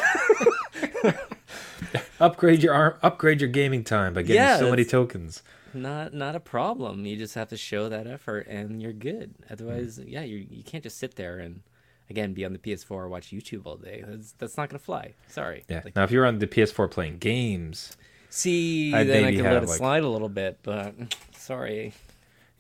Upgrade 2.19 2.63
your 2.63 2.73
arm, 2.73 2.93
upgrade 3.03 3.41
your 3.41 3.49
gaming 3.49 3.83
time 3.83 4.13
by 4.13 4.21
getting 4.21 4.37
Yeah, 4.37 4.57
so 4.59 4.69
many 4.69 4.85
tokens. 4.85 5.43
Not 5.73 6.13
not 6.13 6.35
a 6.35 6.39
problem. 6.39 7.05
You 7.05 7.17
just 7.17 7.35
have 7.35 7.49
to 7.49 7.57
show 7.57 7.89
that 7.89 8.07
effort, 8.07 8.47
and 8.47 8.81
you're 8.81 8.93
good. 8.93 9.35
Otherwise, 9.49 9.99
Mm. 9.99 10.05
yeah, 10.11 10.21
you 10.23 10.45
you 10.49 10.63
can't 10.63 10.83
just 10.83 10.97
sit 10.97 11.15
there 11.15 11.39
and 11.39 11.61
again 12.09 12.33
be 12.33 12.45
on 12.45 12.53
the 12.53 12.59
PS4 12.59 12.91
or 12.91 13.09
watch 13.09 13.29
YouTube 13.31 13.61
all 13.65 13.77
day. 13.77 14.03
That's 14.07 14.31
that's 14.33 14.57
not 14.57 14.69
gonna 14.69 14.79
fly. 14.79 15.13
Sorry. 15.27 15.63
Yeah. 15.69 15.81
Like, 15.83 15.95
now, 15.95 16.03
if 16.03 16.11
you're 16.11 16.25
on 16.25 16.39
the 16.39 16.47
PS4 16.47 16.89
playing 16.89 17.17
games, 17.17 17.97
see, 18.29 18.93
I'd 18.93 19.07
then 19.07 19.23
I 19.25 19.35
can 19.35 19.43
let 19.43 19.63
it 19.63 19.67
like- 19.69 19.77
slide 19.77 20.03
a 20.03 20.09
little 20.09 20.29
bit, 20.29 20.59
but 20.63 20.93
sorry. 21.33 21.93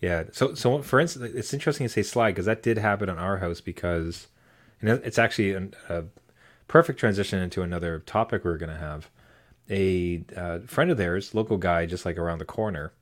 Yeah. 0.01 0.25
So, 0.31 0.53
so 0.53 0.81
for 0.83 0.99
instance, 0.99 1.31
it's 1.33 1.53
interesting 1.53 1.85
to 1.87 1.91
say 1.91 2.03
slide 2.03 2.31
because 2.31 2.45
that 2.45 2.61
did 2.61 2.77
happen 2.77 3.09
on 3.09 3.17
our 3.17 3.37
house 3.37 3.61
because, 3.61 4.27
and 4.79 4.89
it's 4.91 5.17
actually 5.17 5.53
an, 5.53 5.73
a 5.89 6.03
perfect 6.67 6.99
transition 6.99 7.39
into 7.39 7.63
another 7.63 7.97
topic 7.99 8.43
we're 8.45 8.57
going 8.57 8.69
to 8.71 8.77
have. 8.77 9.09
A 9.71 10.23
uh, 10.35 10.59
friend 10.67 10.91
of 10.91 10.97
theirs, 10.97 11.33
local 11.33 11.57
guy, 11.57 11.87
just 11.87 12.05
like 12.05 12.17
around 12.17 12.37
the 12.37 12.45
corner. 12.45 12.93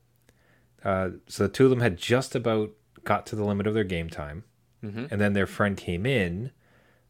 Uh, 0.86 1.10
so 1.26 1.42
the 1.44 1.52
two 1.52 1.64
of 1.64 1.70
them 1.70 1.80
had 1.80 1.96
just 1.96 2.34
about 2.36 2.70
got 3.04 3.26
to 3.26 3.36
the 3.36 3.44
limit 3.44 3.66
of 3.66 3.74
their 3.74 3.84
game 3.84 4.08
time, 4.08 4.44
Mhm. 4.84 5.10
and 5.10 5.20
then 5.20 5.32
their 5.32 5.46
friend 5.46 5.76
came 5.76 6.06
in, 6.06 6.50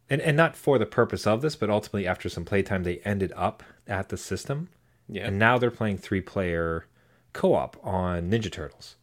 and 0.09 0.21
and 0.21 0.35
not 0.35 0.55
for 0.55 0.77
the 0.79 0.85
purpose 0.85 1.27
of 1.27 1.41
this, 1.41 1.55
but 1.55 1.69
ultimately 1.69 2.07
after 2.07 2.27
some 2.29 2.43
playtime, 2.45 2.83
they 2.83 2.97
ended 2.99 3.31
up 3.35 3.63
at 3.87 4.09
the 4.09 4.17
system. 4.17 4.69
Yeah. 5.07 5.27
And 5.27 5.37
now 5.37 5.57
they're 5.57 5.71
playing 5.71 5.97
three 5.99 6.21
player 6.21 6.85
co 7.33 7.53
op 7.53 7.77
on 7.85 8.29
Ninja 8.31 8.51
Turtles, 8.51 8.95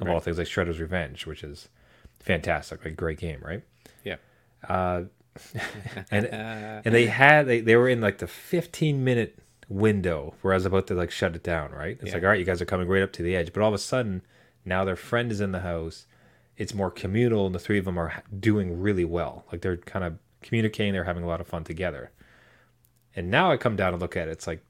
of 0.00 0.08
all 0.08 0.20
things 0.20 0.36
like 0.38 0.46
Shredder's 0.46 0.78
Revenge, 0.80 1.26
which 1.26 1.42
is 1.42 1.68
fantastic, 2.20 2.84
like 2.84 2.96
great 2.96 3.18
game, 3.18 3.40
right? 3.42 3.62
yeah. 4.04 4.16
Uh, 4.68 5.04
and 6.10 6.26
and 6.84 6.94
they 6.94 7.06
had 7.06 7.46
they, 7.46 7.60
they 7.60 7.76
were 7.76 7.88
in 7.88 8.00
like 8.00 8.18
the 8.18 8.26
15 8.26 9.02
minute 9.04 9.38
window 9.68 10.34
where 10.42 10.54
I 10.54 10.56
was 10.56 10.66
about 10.66 10.86
to 10.88 10.94
like 10.94 11.10
shut 11.10 11.34
it 11.36 11.42
down, 11.42 11.72
right? 11.72 11.96
It's 12.00 12.08
Yeah. 12.08 12.14
like, 12.14 12.22
all 12.22 12.28
right, 12.30 12.38
you 12.38 12.44
guys 12.44 12.60
are 12.62 12.66
coming 12.66 12.88
right 12.88 13.02
up 13.02 13.12
to 13.14 13.22
the 13.22 13.36
edge, 13.36 13.52
but 13.52 13.62
all 13.62 13.68
of 13.68 13.74
a 13.74 13.78
sudden 13.78 14.22
now 14.64 14.84
their 14.84 14.96
friend 14.96 15.30
is 15.30 15.40
in 15.40 15.52
the 15.52 15.60
house. 15.60 16.06
It's 16.56 16.74
more 16.74 16.90
communal, 16.90 17.46
and 17.46 17.54
the 17.54 17.58
three 17.60 17.78
of 17.78 17.84
them 17.84 17.96
are 17.98 18.22
doing 18.40 18.80
really 18.80 19.04
well. 19.04 19.44
Like 19.52 19.60
they're 19.60 19.76
kind 19.76 20.04
of 20.04 20.18
communicating, 20.42 20.92
they're 20.92 21.04
having 21.04 21.22
a 21.22 21.28
lot 21.28 21.40
of 21.40 21.46
fun 21.46 21.64
together. 21.64 22.10
And 23.14 23.30
now 23.30 23.50
I 23.52 23.56
come 23.56 23.76
down 23.76 23.92
and 23.92 24.02
look 24.02 24.16
at 24.16 24.28
it, 24.28 24.32
it's 24.32 24.46
like 24.46 24.62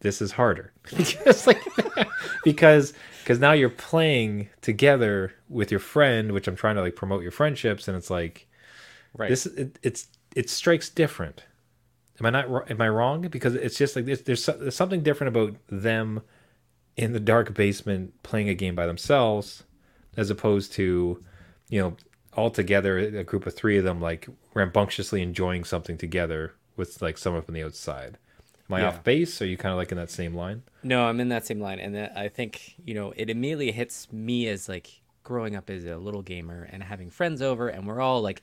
this 0.00 0.20
is 0.20 0.32
harder 0.32 0.72
Just 0.96 1.46
like- 1.46 1.62
because 2.44 2.92
because 3.20 3.38
now 3.38 3.52
you're 3.52 3.68
playing 3.70 4.48
together 4.60 5.32
with 5.48 5.70
your 5.70 5.78
friend 5.78 6.32
which 6.32 6.48
i'm 6.48 6.56
trying 6.56 6.74
to 6.74 6.80
like 6.82 6.96
promote 6.96 7.22
your 7.22 7.30
friendships 7.30 7.86
and 7.86 7.96
it's 7.96 8.10
like 8.10 8.48
right. 9.16 9.28
this 9.30 9.46
it, 9.46 9.78
it's 9.84 10.08
it 10.34 10.50
strikes 10.50 10.88
different 10.88 11.44
am 12.22 12.26
i 12.26 12.30
not 12.30 12.70
am 12.70 12.80
i 12.80 12.88
wrong? 12.88 13.22
Because 13.22 13.54
it's 13.54 13.76
just 13.76 13.96
like 13.96 14.04
there's, 14.04 14.22
there's, 14.22 14.46
there's 14.46 14.76
something 14.76 15.02
different 15.02 15.36
about 15.36 15.56
them 15.68 16.22
in 16.96 17.12
the 17.12 17.20
dark 17.20 17.54
basement 17.54 18.22
playing 18.22 18.48
a 18.48 18.54
game 18.54 18.74
by 18.74 18.86
themselves 18.86 19.64
as 20.16 20.28
opposed 20.30 20.72
to 20.74 21.22
you 21.68 21.80
know 21.80 21.96
all 22.34 22.50
together 22.50 22.98
a 22.98 23.24
group 23.24 23.46
of 23.46 23.54
three 23.54 23.76
of 23.78 23.84
them 23.84 24.00
like 24.00 24.28
rambunctiously 24.54 25.20
enjoying 25.22 25.64
something 25.64 25.96
together 25.98 26.54
with 26.76 27.00
like 27.02 27.18
someone 27.18 27.42
from 27.42 27.54
the 27.54 27.62
outside. 27.62 28.18
Am 28.70 28.74
i 28.76 28.80
Yeah. 28.80 28.88
off 28.88 29.04
base? 29.04 29.42
Are 29.42 29.46
you 29.46 29.56
kind 29.56 29.72
of 29.72 29.76
like 29.78 29.90
in 29.92 29.98
that 29.98 30.10
same 30.10 30.34
line? 30.34 30.62
No, 30.82 31.04
I'm 31.04 31.20
in 31.20 31.28
that 31.28 31.46
same 31.46 31.60
line, 31.60 31.78
and 31.78 31.94
that- 31.94 32.16
I 32.16 32.28
think 32.28 32.74
you 32.86 32.94
know 32.94 33.12
it 33.16 33.28
immediately 33.30 33.72
hits 33.72 34.10
me 34.12 34.48
as 34.48 34.68
like 34.68 35.00
growing 35.24 35.54
up 35.56 35.70
as 35.70 35.84
a 35.84 35.96
little 35.96 36.22
gamer 36.22 36.68
and 36.72 36.82
having 36.82 37.10
friends 37.10 37.42
over, 37.42 37.68
and 37.68 37.86
we're 37.86 38.00
all 38.00 38.20
like, 38.22 38.42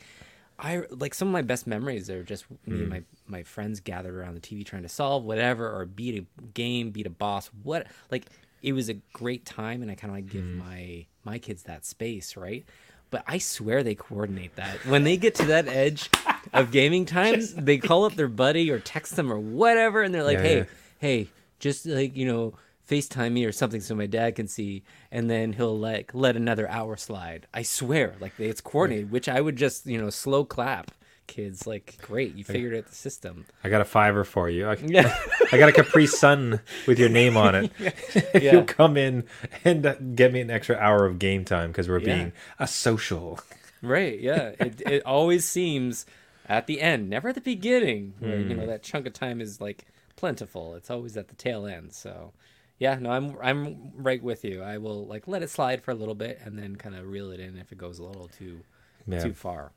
I 0.59 0.83
like 0.91 1.13
some 1.13 1.29
of 1.29 1.31
my 1.31 1.41
best 1.41 1.67
memories 1.67 2.09
are 2.09 2.23
just 2.23 2.45
me 2.65 2.79
and 2.79 2.83
hmm. 2.83 2.89
my 2.89 3.03
my 3.27 3.43
friends 3.43 3.79
gathered 3.79 4.13
around 4.13 4.35
the 4.35 4.41
TV 4.41 4.65
trying 4.65 4.83
to 4.83 4.89
solve 4.89 5.23
whatever 5.23 5.67
or 5.67 5.85
beat 5.85 6.23
a 6.23 6.43
game, 6.53 6.91
beat 6.91 7.07
a 7.07 7.11
boss, 7.11 7.49
what 7.63 7.87
like 8.11 8.25
it 8.61 8.73
was 8.73 8.89
a 8.89 8.95
great 9.13 9.45
time, 9.45 9.81
and 9.81 9.89
I 9.89 9.95
kind 9.95 10.11
of 10.11 10.17
like 10.17 10.29
give 10.29 10.43
hmm. 10.43 10.57
my 10.57 11.05
my 11.23 11.39
kids 11.39 11.63
that 11.63 11.85
space, 11.85 12.35
right? 12.35 12.65
But 13.11 13.23
I 13.25 13.39
swear 13.39 13.81
they 13.81 13.95
coordinate 13.95 14.55
that 14.57 14.85
when 14.85 15.03
they 15.03 15.17
get 15.17 15.35
to 15.35 15.45
that 15.45 15.67
edge 15.67 16.09
of 16.53 16.71
gaming 16.71 17.05
times, 17.05 17.53
they 17.55 17.77
call 17.77 18.05
up 18.05 18.15
their 18.15 18.27
buddy 18.27 18.69
or 18.69 18.79
text 18.79 19.15
them 19.15 19.31
or 19.31 19.39
whatever, 19.39 20.01
and 20.03 20.13
they're 20.13 20.23
like, 20.23 20.37
Yeah, 20.37 20.43
"Hey, 20.43 20.57
yeah. 20.57 20.65
hey, 20.99 21.27
just 21.59 21.85
like 21.85 22.15
you 22.15 22.27
know 22.27 22.53
facetime 22.89 23.31
me 23.33 23.45
or 23.45 23.51
something 23.51 23.81
so 23.81 23.93
my 23.93 24.07
dad 24.07 24.35
can 24.35 24.47
see 24.47 24.83
and 25.11 25.29
then 25.29 25.53
he'll 25.53 25.77
like 25.77 26.11
let 26.13 26.35
another 26.35 26.67
hour 26.69 26.97
slide 26.97 27.45
i 27.53 27.61
swear 27.61 28.15
like 28.19 28.33
it's 28.39 28.61
coordinated 28.61 29.11
which 29.11 29.29
i 29.29 29.39
would 29.39 29.55
just 29.55 29.85
you 29.85 29.97
know 30.01 30.09
slow 30.09 30.43
clap 30.43 30.89
kids 31.27 31.67
like 31.67 31.95
great 32.01 32.33
you 32.33 32.43
figured 32.43 32.75
out 32.75 32.87
the 32.87 32.95
system 32.95 33.45
I 33.63 33.69
got 33.69 33.81
a 33.81 33.85
fiver 33.85 34.23
for 34.23 34.49
you. 34.49 34.67
I, 34.67 34.77
yeah 34.83 35.15
I 35.51 35.59
got 35.59 35.69
a 35.69 35.71
Capri 35.71 36.07
Sun 36.07 36.59
with 36.87 36.97
your 36.97 37.09
name 37.09 37.37
on 37.37 37.53
it. 37.53 37.71
if 37.77 38.33
Yeah. 38.43 38.53
you 38.57 38.63
come 38.63 38.97
in 38.97 39.25
and 39.63 39.85
uh, 39.85 39.93
get 40.15 40.33
me 40.33 40.41
an 40.41 40.49
extra 40.49 40.75
hour 40.77 41.05
of 41.05 41.19
game 41.19 41.45
time 41.45 41.69
because 41.71 41.87
we're 41.87 41.99
Yeah. 41.99 42.15
being 42.15 42.33
a 42.57 42.65
social. 42.65 43.39
right 43.83 44.19
yeah 44.19 44.53
it, 44.59 44.81
it 44.81 45.05
always 45.05 45.45
seems 45.47 46.07
at 46.47 46.65
the 46.65 46.81
end 46.81 47.11
never 47.11 47.29
at 47.29 47.35
the 47.35 47.41
beginning 47.41 48.15
where 48.17 48.39
you 48.39 48.55
know 48.55 48.65
that 48.65 48.81
chunk 48.81 49.05
of 49.05 49.13
time 49.13 49.39
is 49.39 49.61
like 49.61 49.85
plentiful 50.15 50.73
it's 50.73 50.89
always 50.89 51.15
at 51.15 51.27
the 51.27 51.35
tail 51.35 51.67
end 51.67 51.93
so 51.93 52.33
yeah 52.79 52.95
no 52.95 53.11
i'm 53.11 53.37
i'm 53.41 53.91
right 53.95 54.23
with 54.23 54.43
you 54.43 54.61
i 54.63 54.77
will 54.77 55.05
like 55.07 55.27
let 55.27 55.43
it 55.43 55.49
slide 55.49 55.81
for 55.83 55.91
a 55.91 55.95
little 55.95 56.15
bit 56.15 56.39
and 56.43 56.57
then 56.57 56.75
kind 56.75 56.95
of 56.95 57.05
reel 57.07 57.31
it 57.31 57.39
in 57.39 57.57
if 57.57 57.71
it 57.71 57.77
goes 57.77 57.99
a 57.99 58.03
little 58.03 58.27
too 58.27 58.63
Yeah. 59.07 59.29
too 59.29 59.33
far 59.33 59.73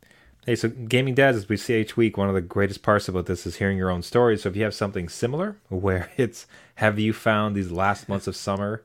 Hey, 0.46 0.56
so 0.56 0.68
gaming 0.70 1.14
dads, 1.14 1.36
as 1.36 1.48
we 1.48 1.56
see 1.56 1.80
each 1.80 1.96
week, 1.96 2.16
one 2.18 2.28
of 2.28 2.34
the 2.34 2.40
greatest 2.40 2.82
parts 2.82 3.08
about 3.08 3.26
this 3.26 3.46
is 3.46 3.56
hearing 3.56 3.78
your 3.78 3.90
own 3.90 4.02
stories. 4.02 4.42
So 4.42 4.48
if 4.48 4.56
you 4.56 4.64
have 4.64 4.74
something 4.74 5.08
similar, 5.08 5.58
where 5.68 6.10
it's 6.16 6.46
have 6.76 6.98
you 6.98 7.12
found 7.12 7.56
these 7.56 7.70
last 7.70 8.08
months 8.08 8.26
of 8.26 8.36
summer, 8.36 8.84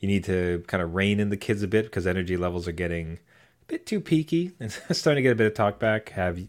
you 0.00 0.08
need 0.08 0.24
to 0.24 0.64
kind 0.68 0.82
of 0.82 0.94
rein 0.94 1.20
in 1.20 1.30
the 1.30 1.36
kids 1.36 1.62
a 1.62 1.68
bit 1.68 1.86
because 1.86 2.06
energy 2.06 2.36
levels 2.36 2.68
are 2.68 2.72
getting 2.72 3.20
a 3.62 3.66
bit 3.68 3.86
too 3.86 4.00
peaky 4.00 4.52
and 4.60 4.72
starting 4.92 5.22
to 5.24 5.28
get 5.28 5.32
a 5.32 5.36
bit 5.36 5.46
of 5.48 5.54
talk 5.54 5.78
back. 5.78 6.10
Have 6.10 6.40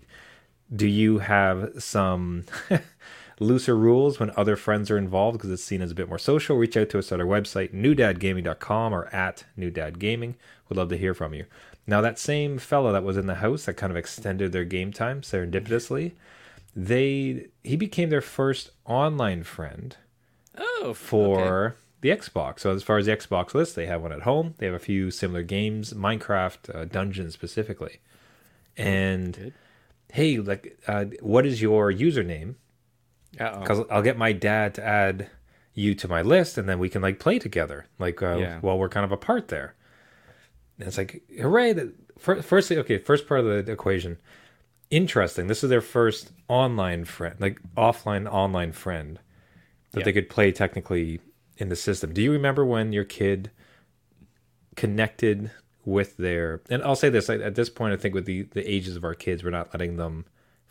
do 0.76 0.88
you 0.88 1.20
have 1.20 1.72
some 1.84 2.46
looser 3.40 3.76
rules 3.76 4.20
when 4.20 4.32
other 4.36 4.56
friends 4.56 4.92
are 4.92 4.98
involved 4.98 5.38
because 5.38 5.52
it's 5.52 5.64
seen 5.64 5.82
as 5.82 5.92
a 5.92 5.96
bit 5.96 6.10
more 6.10 6.20
social? 6.20 6.58
Reach 6.58 6.78
out 6.78 6.90
to 6.90 7.00
us 7.00 7.12
at 7.12 7.20
our 7.20 7.26
website, 7.26 7.74
newdadgaming.com 7.74 8.94
or 8.94 9.08
at 9.08 9.46
newdadgaming. 9.58 10.36
We'd 10.68 10.78
love 10.78 10.90
to 10.90 10.98
hear 10.98 11.14
from 11.14 11.34
you. 11.34 11.46
Now, 11.88 12.02
that 12.02 12.20
same 12.20 12.60
fellow 12.60 12.92
that 12.92 13.04
was 13.04 13.18
in 13.18 13.26
the 13.26 13.36
house 13.36 13.66
that 13.66 13.74
kind 13.74 13.92
of 13.92 13.98
extended 13.98 14.52
their 14.52 14.66
game 14.66 14.92
time 14.92 15.22
serendipitously, 15.22 16.12
they 16.76 17.48
he 17.64 17.76
became 17.76 18.10
their 18.10 18.22
first 18.22 18.72
online 18.86 19.44
friend 19.44 19.98
oh 20.58 20.82
okay. 20.84 20.94
for 20.94 21.76
the 22.02 22.10
Xbox. 22.10 22.60
So 22.60 22.74
as 22.74 22.84
far 22.84 22.98
as 22.98 23.08
the 23.08 23.16
Xbox 23.16 23.54
list, 23.54 23.76
they 23.76 23.88
have 23.88 24.02
one 24.02 24.12
at 24.12 24.22
home. 24.22 24.54
They 24.58 24.66
have 24.66 24.76
a 24.76 24.80
few 24.80 25.12
similar 25.12 25.44
games, 25.44 25.94
Minecraft 25.94 26.76
uh, 26.76 26.86
Dungeons 26.86 27.34
specifically. 27.34 28.00
And 28.78 29.36
Good. 29.36 29.54
hey, 30.14 30.38
like, 30.38 30.80
uh, 30.88 31.06
what 31.22 31.46
is 31.46 31.62
your 31.62 31.92
username? 31.92 32.56
Because 33.32 33.86
I'll 33.92 34.02
get 34.02 34.18
my 34.18 34.32
dad 34.34 34.74
to 34.76 34.84
add 34.84 35.30
you 35.74 35.94
to 35.96 36.08
my 36.08 36.22
list, 36.22 36.58
and 36.58 36.68
then 36.68 36.80
we 36.80 36.90
can 36.90 37.02
like 37.02 37.20
play 37.20 37.40
together, 37.40 37.86
like 38.00 38.22
uh, 38.22 38.38
Yeah. 38.38 38.60
while 38.60 38.78
we're 38.78 38.90
kind 38.90 39.06
of 39.06 39.12
apart 39.12 39.48
there. 39.50 39.76
And 40.78 40.88
it's 40.88 40.98
like 40.98 41.24
hooray! 41.40 41.74
That 41.74 41.94
fir- 42.18 42.42
firstly, 42.42 42.78
okay, 42.78 42.98
first 42.98 43.28
part 43.28 43.42
of 43.42 43.46
the 43.66 43.72
equation. 43.72 44.18
Interesting. 44.90 45.48
This 45.48 45.64
is 45.64 45.70
their 45.70 45.82
first 45.82 46.32
online 46.48 47.06
friend, 47.06 47.36
like 47.40 47.60
offline 47.78 48.28
online 48.28 48.72
friend 48.72 49.20
that 49.92 50.00
Yeah. 50.00 50.06
they 50.06 50.14
could 50.14 50.30
play 50.30 50.52
technically 50.52 51.20
in 51.58 51.70
the 51.70 51.76
system. 51.76 52.12
Do 52.14 52.22
you 52.24 52.32
remember 52.32 52.66
when 52.66 52.92
your 52.92 53.04
kid 53.04 53.52
connected 54.76 55.52
with 55.86 56.18
their? 56.18 56.62
And 56.70 56.82
I'll 56.84 56.96
say 56.96 57.10
this 57.10 57.30
like, 57.30 57.42
at 57.42 57.56
this 57.56 57.70
point, 57.70 57.94
I 57.94 57.98
think 57.98 58.16
with 58.16 58.26
the 58.26 58.44
the 58.44 58.70
ages 58.70 58.96
of 58.96 59.04
our 59.04 59.14
kids, 59.16 59.44
we're 59.44 59.50
not 59.52 59.74
letting 59.74 59.98
them 59.98 60.26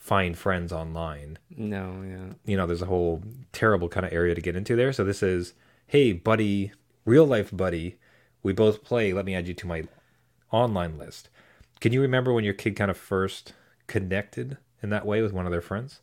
find 0.08 0.38
friends 0.38 0.72
online 0.72 1.38
No, 1.54 2.02
yeah. 2.02 2.32
you 2.46 2.56
know, 2.56 2.66
there's 2.66 2.80
a 2.82 2.86
whole 2.86 3.22
terrible 3.52 3.88
kind 3.90 4.06
of 4.06 4.12
area 4.12 4.34
to 4.34 4.40
get 4.40 4.56
into 4.56 4.74
there. 4.74 4.90
So 4.92 5.04
this 5.04 5.22
is, 5.22 5.52
hey, 5.86 6.12
buddy, 6.14 6.72
real 7.04 7.26
life 7.26 7.50
buddy, 7.54 7.98
we 8.42 8.54
both 8.54 8.82
play. 8.82 9.12
Let 9.12 9.26
me 9.26 9.34
add 9.34 9.46
you 9.46 9.54
to 9.54 9.66
my 9.66 9.84
online 10.50 10.96
list. 10.96 11.28
Can 11.80 11.92
you 11.92 12.00
remember 12.00 12.32
when 12.32 12.42
your 12.44 12.54
kid 12.54 12.74
kind 12.74 12.90
of 12.90 12.96
first 12.96 13.52
connected 13.86 14.56
in 14.82 14.88
that 14.90 15.04
way 15.04 15.20
with 15.20 15.32
one 15.34 15.44
of 15.44 15.52
their 15.52 15.60
friends? 15.60 16.00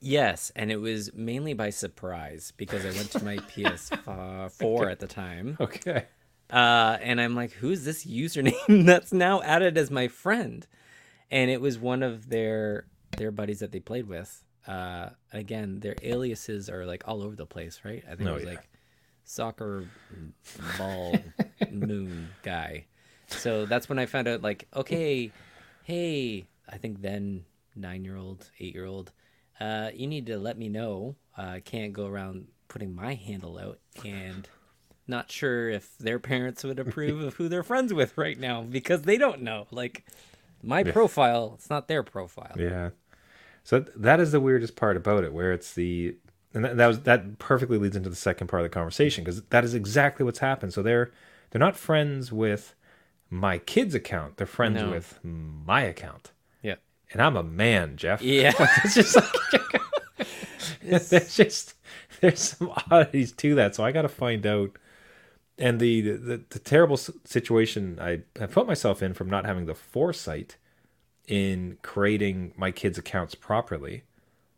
Yes, 0.00 0.52
and 0.54 0.70
it 0.70 0.76
was 0.80 1.12
mainly 1.12 1.52
by 1.52 1.70
surprise 1.70 2.52
because 2.56 2.86
I 2.86 2.90
went 2.96 3.10
to 3.12 3.24
my 3.24 3.36
PS4 3.52 4.90
at 4.90 5.00
the 5.00 5.06
time. 5.08 5.56
Okay. 5.60 6.06
Uh, 6.50 6.98
and 7.02 7.20
I'm 7.20 7.34
like, 7.34 7.52
who's 7.52 7.84
this 7.84 8.04
username 8.06 8.84
that's 8.86 9.12
now 9.12 9.42
added 9.42 9.76
as 9.76 9.90
my 9.90 10.08
friend? 10.08 10.66
And 11.30 11.50
it 11.50 11.60
was 11.60 11.78
one 11.78 12.02
of 12.02 12.28
their 12.28 12.86
their 13.16 13.30
buddies 13.30 13.60
that 13.60 13.72
they 13.72 13.80
played 13.80 14.06
with. 14.08 14.44
Uh, 14.66 15.10
again, 15.32 15.80
their 15.80 15.96
aliases 16.02 16.68
are 16.68 16.84
like 16.86 17.02
all 17.06 17.22
over 17.22 17.34
the 17.34 17.46
place, 17.46 17.80
right? 17.84 18.04
I 18.10 18.14
think 18.14 18.28
Oh, 18.28 18.32
it 18.32 18.34
was 18.36 18.44
yeah. 18.44 18.50
like 18.50 18.68
soccer 19.24 19.84
ball 20.78 21.16
moon 21.70 22.28
guy. 22.42 22.86
So 23.28 23.64
that's 23.66 23.88
when 23.88 23.98
I 23.98 24.06
found 24.06 24.28
out, 24.28 24.42
like, 24.42 24.66
okay, 24.74 25.30
hey, 25.84 26.46
I 26.68 26.76
think 26.78 27.00
then 27.00 27.44
nine 27.76 28.04
year 28.04 28.16
old, 28.16 28.50
eight 28.58 28.74
year 28.74 28.86
old, 28.86 29.12
uh, 29.60 29.90
you 29.94 30.06
need 30.06 30.26
to 30.26 30.38
let 30.38 30.58
me 30.58 30.68
know. 30.68 31.16
Uh, 31.38 31.42
I 31.42 31.60
can't 31.60 31.92
go 31.92 32.06
around 32.06 32.48
putting 32.68 32.94
my 32.94 33.14
handle 33.14 33.58
out 33.58 33.78
and 34.04 34.48
not 35.06 35.30
sure 35.30 35.68
if 35.70 35.96
their 35.98 36.18
parents 36.18 36.62
would 36.64 36.78
approve 36.78 37.20
of 37.22 37.34
who 37.34 37.48
they're 37.48 37.62
friends 37.62 37.92
with 37.94 38.16
right 38.18 38.38
now 38.38 38.62
because 38.62 39.02
they 39.02 39.16
don't 39.18 39.42
know. 39.42 39.66
Like, 39.70 40.04
my 40.62 40.82
profile, 40.84 41.52
it's 41.56 41.70
not 41.70 41.88
their 41.88 42.02
profile. 42.02 42.54
Yeah. 42.58 42.90
So 43.64 43.80
that 43.96 44.20
is 44.20 44.32
the 44.32 44.40
weirdest 44.40 44.76
part 44.76 44.96
about 44.96 45.24
it, 45.24 45.32
where 45.32 45.52
it's 45.52 45.74
the 45.74 46.16
and 46.54 46.64
that, 46.64 46.76
that 46.76 46.86
was 46.86 47.00
that 47.02 47.38
perfectly 47.38 47.78
leads 47.78 47.96
into 47.96 48.10
the 48.10 48.16
second 48.16 48.48
part 48.48 48.62
of 48.62 48.70
the 48.70 48.74
conversation 48.74 49.22
because 49.24 49.42
that 49.42 49.64
is 49.64 49.74
exactly 49.74 50.24
what's 50.24 50.40
happened. 50.40 50.72
So 50.72 50.82
they're 50.82 51.10
they're 51.50 51.60
not 51.60 51.76
friends 51.76 52.32
with 52.32 52.74
my 53.28 53.58
kid's 53.58 53.94
account; 53.94 54.36
they're 54.36 54.46
friends 54.46 54.76
No. 54.80 54.90
with 54.90 55.18
my 55.22 55.82
account, 55.82 56.32
Yeah. 56.62 56.76
and 57.12 57.22
I'm 57.22 57.36
a 57.36 57.42
man, 57.44 57.96
Jeff. 57.96 58.22
Yeah. 58.22 58.52
it's 58.84 58.94
just 58.94 59.16
like 59.16 60.26
there's 60.82 61.36
just 61.36 61.74
there's 62.20 62.40
some 62.40 62.72
oddities 62.90 63.32
to 63.32 63.54
that. 63.56 63.74
So 63.74 63.84
I 63.84 63.92
got 63.92 64.02
to 64.02 64.08
find 64.08 64.46
out. 64.46 64.76
And 65.58 65.78
the, 65.78 66.00
the 66.00 66.42
the 66.48 66.58
terrible 66.58 66.96
situation 66.96 67.98
I, 68.00 68.22
I 68.40 68.46
put 68.46 68.66
myself 68.66 69.02
in 69.02 69.12
from 69.12 69.28
not 69.28 69.44
having 69.44 69.66
the 69.66 69.74
foresight 69.74 70.56
in 71.30 71.78
creating 71.82 72.52
my 72.56 72.72
kids' 72.72 72.98
accounts 72.98 73.36
properly 73.36 74.02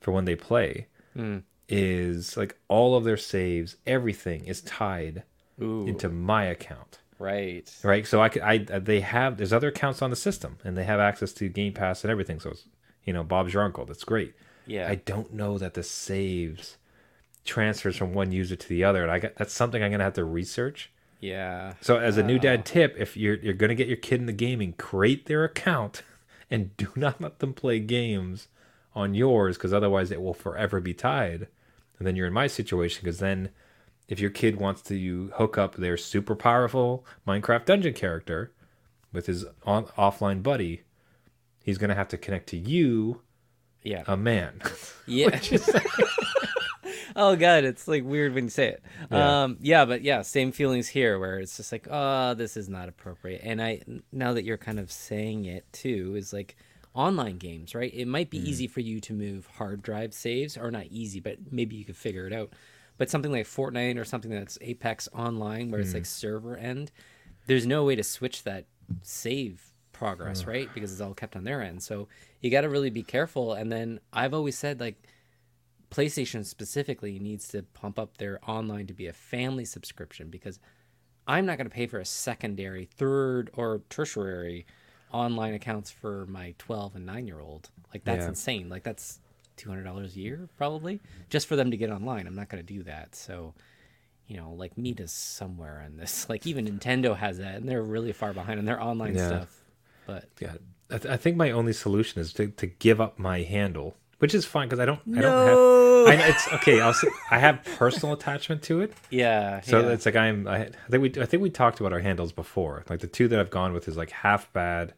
for 0.00 0.10
when 0.10 0.24
they 0.24 0.34
play 0.34 0.86
hmm. 1.14 1.38
is 1.68 2.36
like 2.36 2.56
all 2.66 2.96
of 2.96 3.04
their 3.04 3.18
saves, 3.18 3.76
everything 3.86 4.46
is 4.46 4.62
tied 4.62 5.22
Ooh. 5.60 5.86
into 5.86 6.08
my 6.08 6.44
account. 6.44 6.98
right. 7.18 7.70
Right. 7.84 8.06
So 8.06 8.22
I 8.22 8.30
could 8.30 8.42
I 8.42 8.64
uh, 8.72 8.78
they 8.78 9.00
have 9.00 9.36
there's 9.36 9.52
other 9.52 9.68
accounts 9.68 10.00
on 10.00 10.08
the 10.10 10.16
system 10.16 10.56
and 10.64 10.76
they 10.76 10.84
have 10.84 10.98
access 10.98 11.32
to 11.34 11.48
Game 11.50 11.74
Pass 11.74 12.02
and 12.04 12.10
everything. 12.10 12.40
So 12.40 12.50
it's 12.50 12.64
you 13.04 13.12
know, 13.12 13.22
Bob's 13.22 13.52
your 13.52 13.62
uncle. 13.62 13.84
That's 13.84 14.04
great. 14.04 14.34
Yeah. 14.66 14.88
I 14.88 14.94
don't 14.94 15.34
know 15.34 15.58
that 15.58 15.74
the 15.74 15.82
saves 15.82 16.78
transfers 17.44 17.96
from 17.96 18.14
one 18.14 18.32
user 18.32 18.56
to 18.56 18.68
the 18.68 18.82
other. 18.82 19.02
And 19.02 19.12
I 19.12 19.18
got 19.18 19.34
that's 19.36 19.52
something 19.52 19.82
I'm 19.82 19.90
gonna 19.90 20.04
have 20.04 20.14
to 20.14 20.24
research. 20.24 20.90
yeah. 21.20 21.74
So 21.82 21.98
as 21.98 22.16
a 22.16 22.22
new 22.22 22.38
dad 22.38 22.64
tip, 22.64 22.96
if 22.98 23.14
you're 23.14 23.36
you're 23.36 23.52
gonna 23.52 23.74
get 23.74 23.88
your 23.88 23.98
kid 23.98 24.20
in 24.20 24.26
the 24.26 24.32
gaming, 24.32 24.72
create 24.72 25.26
their 25.26 25.44
account 25.44 26.02
and 26.52 26.76
do 26.76 26.88
not 26.96 27.20
let 27.20 27.40
them 27.40 27.52
play 27.54 27.80
games 27.80 28.46
on 28.94 29.14
yours 29.14 29.56
because 29.56 29.72
otherwise 29.72 30.10
it 30.12 30.22
will 30.22 30.34
forever 30.34 30.78
be 30.80 30.94
tied. 30.94 31.48
And 31.98 32.06
then 32.06 32.14
you're 32.14 32.26
in 32.28 32.32
my 32.32 32.46
situation 32.46 33.00
because 33.02 33.18
then 33.18 33.50
if 34.08 34.20
your 34.20 34.30
kid 34.30 34.56
wants 34.56 34.82
to 34.82 35.30
hook 35.36 35.56
up 35.56 35.76
their 35.76 35.96
super 35.96 36.34
powerful 36.36 37.04
Minecraft 37.26 37.64
dungeon 37.64 37.94
character 37.94 38.52
with 39.12 39.26
his 39.26 39.46
on, 39.64 39.86
offline 39.98 40.42
buddy, 40.42 40.82
he's 41.64 41.78
gonna 41.78 41.94
have 41.94 42.08
to 42.08 42.18
connect 42.18 42.48
to 42.50 42.56
you, 42.56 43.22
Yeah. 43.82 44.04
a 44.06 44.16
man. 44.16 44.60
Yeah. 45.06 45.40
oh 47.22 47.36
god, 47.36 47.64
it's 47.64 47.86
like 47.86 48.04
weird 48.04 48.34
when 48.34 48.44
you 48.44 48.50
say 48.50 48.68
it. 48.68 48.82
Yeah. 49.10 49.42
Um 49.42 49.58
yeah, 49.60 49.84
but 49.84 50.02
yeah, 50.02 50.22
same 50.22 50.52
feelings 50.52 50.88
here 50.88 51.18
where 51.18 51.38
it's 51.38 51.56
just 51.56 51.72
like, 51.72 51.86
oh, 51.90 52.34
this 52.34 52.56
is 52.56 52.68
not 52.68 52.88
appropriate. 52.88 53.42
And 53.44 53.62
I 53.62 53.80
now 54.10 54.32
that 54.32 54.44
you're 54.44 54.58
kind 54.58 54.78
of 54.78 54.90
saying 54.90 55.44
it 55.44 55.64
too, 55.72 56.14
is 56.16 56.32
like 56.32 56.56
online 56.94 57.38
games, 57.38 57.74
right? 57.74 57.92
It 57.94 58.06
might 58.06 58.30
be 58.30 58.38
easy 58.38 58.66
for 58.66 58.80
you 58.80 59.00
to 59.00 59.12
move 59.14 59.46
hard 59.46 59.82
drive 59.82 60.12
saves, 60.12 60.56
or 60.56 60.70
not 60.70 60.86
easy, 60.90 61.20
but 61.20 61.38
maybe 61.50 61.76
you 61.76 61.84
could 61.84 61.96
figure 61.96 62.26
it 62.26 62.32
out. 62.32 62.52
But 62.98 63.08
something 63.08 63.32
like 63.32 63.46
Fortnite 63.46 63.98
or 63.98 64.04
something 64.04 64.30
that's 64.30 64.58
Apex 64.60 65.08
online 65.14 65.70
where 65.70 65.80
it's 65.80 65.94
like 65.94 66.06
server 66.06 66.56
end, 66.56 66.92
there's 67.46 67.66
no 67.66 67.84
way 67.84 67.96
to 67.96 68.02
switch 68.02 68.44
that 68.44 68.66
save 69.02 69.72
progress, 69.92 70.44
right? 70.44 70.68
Because 70.74 70.92
it's 70.92 71.00
all 71.00 71.14
kept 71.14 71.34
on 71.34 71.44
their 71.44 71.62
end. 71.62 71.82
So 71.82 72.08
you 72.40 72.50
got 72.50 72.60
to 72.60 72.68
really 72.68 72.90
be 72.90 73.02
careful. 73.02 73.54
And 73.54 73.72
then 73.72 74.00
I've 74.12 74.34
always 74.34 74.58
said, 74.58 74.78
like, 74.78 75.02
PlayStation 75.92 76.44
specifically 76.44 77.18
needs 77.18 77.48
to 77.48 77.62
pump 77.62 77.98
up 77.98 78.16
their 78.16 78.38
online 78.48 78.86
to 78.86 78.94
be 78.94 79.06
a 79.06 79.12
family 79.12 79.64
subscription 79.64 80.28
because 80.30 80.58
I'm 81.26 81.46
not 81.46 81.58
going 81.58 81.68
to 81.68 81.74
pay 81.74 81.86
for 81.86 81.98
a 82.00 82.04
secondary, 82.04 82.86
third, 82.86 83.50
or 83.54 83.82
tertiary 83.90 84.66
online 85.12 85.54
accounts 85.54 85.90
for 85.90 86.26
my 86.26 86.54
12 86.58 86.96
and 86.96 87.06
9 87.06 87.26
year 87.26 87.40
old. 87.40 87.70
Like, 87.92 88.04
that's 88.04 88.22
Yeah. 88.22 88.28
insane. 88.30 88.68
Like, 88.68 88.82
that's 88.82 89.20
$200 89.58 90.16
a 90.16 90.18
year, 90.18 90.48
probably, 90.56 91.00
just 91.28 91.46
for 91.46 91.54
them 91.56 91.70
to 91.70 91.76
get 91.76 91.90
online. 91.90 92.26
I'm 92.26 92.34
not 92.34 92.48
going 92.48 92.64
to 92.64 92.74
do 92.74 92.82
that. 92.84 93.14
So, 93.14 93.54
you 94.26 94.36
know, 94.38 94.52
like, 94.52 94.78
meet 94.78 95.00
us 95.00 95.12
somewhere 95.12 95.82
in 95.86 95.98
this. 95.98 96.26
Like, 96.30 96.46
even 96.46 96.66
Nintendo 96.66 97.14
has 97.16 97.38
that, 97.38 97.56
and 97.56 97.68
they're 97.68 97.82
really 97.82 98.12
far 98.12 98.32
behind 98.32 98.58
on 98.58 98.64
their 98.64 98.80
online 98.82 99.14
Yeah. 99.14 99.26
stuff. 99.26 99.64
But 100.06 100.28
Yeah, 100.40 100.54
I, 100.90 100.98
th- 100.98 101.12
I 101.12 101.16
think 101.18 101.36
my 101.36 101.50
only 101.50 101.74
solution 101.74 102.20
is 102.20 102.32
to, 102.32 102.48
to 102.48 102.66
give 102.66 103.00
up 103.00 103.18
my 103.18 103.42
handle, 103.42 103.94
which 104.22 104.34
is 104.34 104.44
fine 104.46 104.68
because 104.68 104.78
I 104.78 104.84
don't. 104.86 105.00
I 105.08 105.10
No. 105.10 105.20
don't 105.20 105.48
have. 106.08 106.20
I, 106.20 106.28
it's 106.28 106.48
okay. 106.54 106.80
I'll 106.80 106.94
say 106.94 107.08
I 107.30 107.38
have 107.40 107.62
personal 107.76 108.14
attachment 108.14 108.62
to 108.64 108.80
it, 108.80 108.92
yeah. 109.10 109.60
so 109.62 109.80
yeah. 109.80 109.88
it's 109.88 110.06
like 110.06 110.14
I'm. 110.16 110.46
I, 110.46 110.66
I 110.66 110.70
think 110.90 111.02
we. 111.16 111.22
I 111.22 111.26
think 111.26 111.42
we 111.42 111.50
talked 111.50 111.80
about 111.80 111.92
our 111.92 111.98
handles 111.98 112.30
before. 112.32 112.84
Like 112.88 113.00
the 113.00 113.06
two 113.08 113.26
that 113.28 113.38
I've 113.40 113.50
gone 113.50 113.72
with 113.72 113.88
is 113.88 113.96
like 113.96 114.10
half 114.10 114.52
bad, 114.52 114.94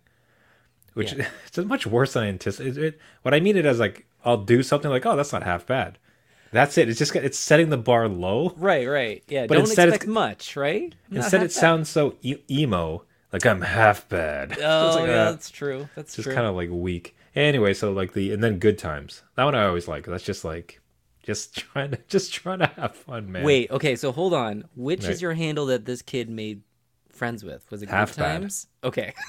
which 0.92 1.12
Yeah. 1.14 1.26
it's 1.46 1.56
much 1.58 1.86
worse 1.86 2.12
than 2.12 2.24
I 2.24 2.28
anticipated. 2.28 2.78
It, 2.82 3.00
what 3.22 3.32
I 3.34 3.40
mean 3.40 3.56
it 3.56 3.64
as 3.66 3.78
like 3.80 4.06
I'll 4.24 4.36
do 4.44 4.62
something 4.62 4.90
like 4.90 5.04
oh 5.06 5.16
that's 5.16 5.32
not 5.32 5.42
half 5.42 5.66
bad. 5.66 5.98
That's 6.52 6.78
it. 6.78 6.88
It's 6.88 6.98
just 6.98 7.16
it's 7.16 7.38
setting 7.38 7.70
the 7.70 7.76
bar 7.78 8.08
low. 8.08 8.54
Right, 8.56 8.86
right. 8.86 9.24
Yeah, 9.26 9.46
But 9.48 9.54
don't 9.54 9.62
instead 9.64 9.88
it's- 9.88 9.96
expect 9.96 10.12
much, 10.12 10.54
right? 10.56 10.94
Not 11.10 11.24
Instead, 11.24 11.40
half 11.40 11.46
it 11.46 11.52
sounds 11.52 11.88
so 11.88 12.16
e- 12.22 12.36
emo. 12.48 13.02
Like 13.32 13.44
I'm 13.44 13.60
half 13.62 14.08
bad. 14.08 14.48
bad. 14.50 14.58
So 14.58 14.64
Oh, 14.64 15.00
like, 15.00 15.08
yeah, 15.08 15.14
uh, 15.22 15.30
that's 15.32 15.50
true. 15.50 15.88
That's 15.96 16.14
just 16.14 16.26
true. 16.26 16.34
kind 16.34 16.46
of 16.46 16.54
like 16.54 16.68
weak. 16.70 17.16
Anyway, 17.34 17.74
so 17.74 17.92
like 17.92 18.12
the 18.12 18.32
and 18.32 18.42
then 18.42 18.58
good 18.58 18.78
times. 18.78 19.22
That 19.36 19.44
one 19.44 19.54
I 19.54 19.64
always 19.66 19.88
like. 19.88 20.06
That's 20.06 20.24
just 20.24 20.44
like 20.44 20.80
just 21.22 21.56
trying 21.58 21.90
to 21.92 21.98
just 22.08 22.32
trying 22.32 22.60
to 22.60 22.66
have 22.66 22.94
fun, 22.96 23.30
man. 23.32 23.44
Wait, 23.44 23.70
okay, 23.70 23.96
so 23.96 24.12
hold 24.12 24.34
on. 24.34 24.64
Which 24.76 25.02
Right. 25.04 25.10
is 25.12 25.22
your 25.22 25.34
handle 25.34 25.66
that 25.66 25.84
this 25.84 26.02
kid 26.02 26.28
made 26.30 26.62
friends 27.10 27.44
with? 27.44 27.68
Was 27.70 27.82
it 27.82 27.88
Half 27.88 28.10
Good 28.16 28.20
bad. 28.22 28.40
Times? 28.40 28.66
Okay. 28.82 29.14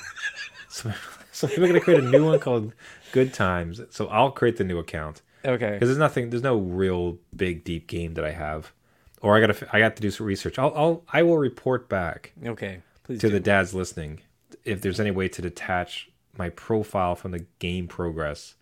So, 0.67 0.91
so 1.31 1.47
we're 1.57 1.67
gonna 1.67 1.79
create 1.79 2.03
a 2.03 2.09
new 2.09 2.25
one 2.25 2.37
called 2.39 2.73
Good 3.13 3.33
Times. 3.33 3.79
So 3.91 4.07
I'll 4.07 4.31
create 4.31 4.57
the 4.57 4.65
new 4.65 4.77
account 4.77 5.21
Okay. 5.45 5.71
because 5.71 5.87
there's 5.87 5.97
nothing. 5.97 6.31
There's 6.31 6.43
no 6.43 6.57
real 6.57 7.17
big 7.33 7.63
deep 7.63 7.87
game 7.87 8.15
that 8.15 8.25
I 8.25 8.31
have, 8.31 8.73
or 9.21 9.37
I 9.37 9.39
gotta 9.39 9.69
I 9.71 9.79
got 9.79 9.95
to 9.95 10.01
do 10.01 10.11
some 10.11 10.25
research. 10.25 10.59
I'll 10.59 10.73
I'll 10.75 11.03
I 11.13 11.23
will 11.23 11.37
report 11.37 11.87
back 11.87 12.33
Okay. 12.45 12.81
Please 13.03 13.21
to 13.21 13.27
do. 13.27 13.33
the 13.33 13.39
dads 13.39 13.73
listening 13.73 14.19
if 14.65 14.81
there's 14.81 14.99
any 14.99 15.11
way 15.11 15.29
to 15.29 15.41
detach 15.41 16.09
my 16.37 16.49
profile 16.49 17.15
from 17.15 17.31
the 17.31 17.45
game 17.59 17.87
progress, 17.87 18.55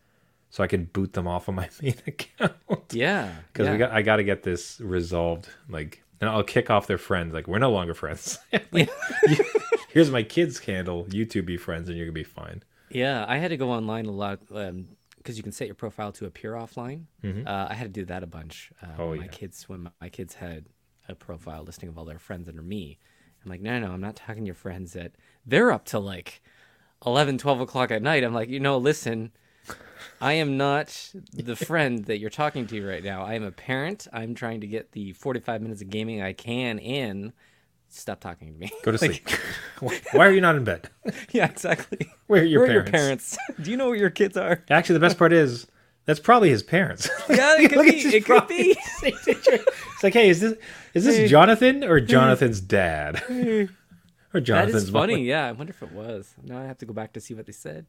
so 0.50 0.64
I 0.64 0.68
can 0.68 0.86
boot 0.86 1.14
them 1.14 1.28
off 1.28 1.48
of 1.48 1.56
my 1.56 1.70
main 1.82 1.96
account. 2.08 2.54
Yeah. 2.92 3.32
because 3.54 3.66
yeah. 3.68 3.72
we 3.72 3.78
got 3.78 3.92
I 3.92 4.02
got 4.02 4.18
to 4.18 4.24
get 4.24 4.44
this 4.44 4.80
resolved. 4.82 5.50
Like, 5.70 6.04
and 6.22 6.30
I'll 6.30 6.44
kick 6.44 6.70
off 6.70 6.88
their 6.88 6.98
friends. 6.98 7.34
Like, 7.34 7.48
we're 7.48 7.60
no 7.60 7.72
longer 7.72 7.94
friends. 7.94 8.40
Like, 8.72 8.90
you- 9.28 9.46
here's 9.90 10.10
my 10.12 10.24
kids' 10.24 10.60
handle. 10.60 11.08
You 11.12 11.26
two 11.26 11.42
be 11.44 11.58
friends, 11.58 11.90
and 11.90 11.98
you're 11.98 12.08
gonna 12.08 12.14
be 12.14 12.24
fine. 12.24 12.64
Yeah, 12.90 13.26
I 13.28 13.38
had 13.38 13.50
to 13.50 13.58
go 13.58 13.72
online 13.72 14.06
a 14.06 14.12
lot 14.12 14.40
because 14.48 15.38
you 15.38 15.44
can 15.44 15.52
set 15.52 15.68
your 15.68 15.76
profile 15.76 16.12
to 16.14 16.26
appear 16.26 16.54
offline. 16.54 17.06
Uh, 17.24 17.68
I 17.70 17.74
had 17.74 17.86
to 17.94 18.02
do 18.02 18.06
that 18.06 18.24
a 18.24 18.28
bunch. 18.28 18.72
Uh, 18.82 18.86
Mm-hmm. 18.88 19.02
Oh, 19.02 19.16
my 19.16 19.24
yeah. 19.24 19.28
kids 19.32 19.68
when 19.70 19.90
my 20.02 20.10
kids 20.10 20.36
had 20.36 20.66
a 21.10 21.16
profile 21.16 21.64
listing 21.64 21.90
of 21.90 21.98
all 21.98 22.06
their 22.06 22.20
friends 22.20 22.48
under 22.48 22.62
me. 22.62 23.00
I'm 23.44 23.50
like, 23.50 23.62
no, 23.62 23.78
no, 23.80 23.92
I'm 23.92 24.00
not 24.02 24.16
talking 24.16 24.44
to 24.44 24.46
your 24.46 24.56
friends 24.56 24.94
that 24.94 25.14
they're 25.46 25.72
up 25.72 25.86
to 25.86 26.00
like 26.00 26.42
11, 27.06 27.38
12 27.38 27.62
o'clock 27.62 27.92
at 27.92 28.02
night. 28.02 28.24
I'm 28.24 28.34
like, 28.34 28.50
you 28.50 28.60
know, 28.60 28.78
listen, 28.78 29.32
I 30.22 30.34
am 30.34 30.58
not 30.58 31.12
the 31.34 31.56
friend 31.56 32.06
that 32.06 32.20
you're 32.20 32.30
talking 32.30 32.68
to 32.68 32.88
right 32.88 33.04
now. 33.04 33.24
I 33.24 33.34
am 33.34 33.44
a 33.44 33.52
parent. 33.52 34.08
I'm 34.14 34.36
trying 34.36 34.62
to 34.62 34.68
get 34.68 34.92
the 34.94 35.14
45 35.14 35.62
minutes 35.62 35.82
of 35.82 35.90
gaming 35.90 36.22
I 36.22 36.34
can 36.34 36.80
in. 36.80 37.34
Stop 37.90 38.22
talking 38.22 38.52
to 38.52 38.60
me. 38.60 38.72
Go 38.84 38.92
to 38.92 38.98
sleep. 38.98 39.30
Why 40.14 40.26
are 40.26 40.32
you 40.32 40.42
not 40.42 40.56
in 40.56 40.64
bed? 40.64 40.90
yeah, 41.32 41.46
exactly. 41.46 42.10
Where 42.26 42.42
are 42.42 42.46
your 42.46 42.62
Where 42.62 42.80
are 42.80 42.84
parents? 42.84 43.38
your 43.38 43.46
parents? 43.46 43.62
Do 43.62 43.70
you 43.70 43.78
know 43.78 43.88
where 43.88 43.96
your 43.96 44.10
kids 44.10 44.36
are? 44.36 44.64
Actually, 44.70 44.94
the 44.94 45.00
best 45.02 45.20
part 45.20 45.32
is 45.32 45.68
that's 46.06 46.20
probably 46.20 46.50
his 46.50 46.64
parents. 46.64 47.08
Yeah, 47.30 47.56
it 47.60 47.72
could 47.72 47.86
be. 47.86 48.00
It 48.00 48.26
could 48.26 48.48
be. 48.48 48.76
it's 49.04 50.04
like, 50.04 50.14
hey, 50.14 50.30
is 50.30 50.42
this 50.42 50.58
is 50.96 51.06
this 51.06 51.30
Jonathan 51.30 51.84
or 51.84 52.00
Jonathan's 52.00 52.62
dad? 52.62 53.22
Or 54.34 54.40
That 54.40 54.46
Jonathan's 54.46 54.84
is 54.84 54.92
mom? 54.92 55.04
funny. 55.04 55.24
Yeah, 55.24 55.48
I 55.48 55.52
wonder 55.52 55.72
if 55.72 55.82
it 55.84 55.92
was. 55.92 56.34
Now 56.44 56.60
I 56.60 56.64
have 56.66 56.78
to 56.80 56.86
go 56.86 56.94
back 56.94 57.14
to 57.14 57.22
see 57.22 57.34
what 57.34 57.46
they 57.46 57.52
said. 57.52 57.86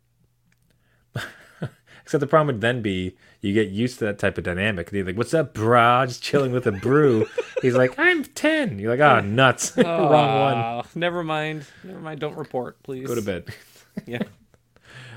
Except 2.02 2.20
the 2.20 2.26
problem 2.26 2.48
would 2.48 2.61
then 2.61 2.83
be 2.83 3.16
you 3.40 3.54
get 3.54 3.68
used 3.70 3.98
to 4.00 4.04
that 4.04 4.18
type 4.18 4.37
of 4.37 4.44
dynamic. 4.44 4.88
And 4.88 4.96
you're 4.98 5.07
like, 5.07 5.16
"What's 5.16 5.33
up, 5.33 5.54
brah? 5.54 6.07
Just 6.07 6.22
chilling 6.22 6.52
with 6.52 6.66
a 6.66 6.72
brew." 6.72 7.26
He's 7.62 7.74
like, 7.74 7.98
"I'm 7.98 8.24
10. 8.24 8.78
You're 8.78 8.94
like, 8.94 9.00
"Ah, 9.00 9.20
nuts, 9.20 9.74
wrong 9.76 10.11
one. 10.11 10.54
Oh, 10.54 10.83
Never 10.94 11.24
mind. 11.24 11.64
Never 11.83 12.00
mind. 12.00 12.20
Don't 12.20 12.37
report, 12.37 12.83
please. 12.83 13.07
Go 13.07 13.14
to 13.14 13.22
bed." 13.22 13.46
Yeah. 14.07 14.24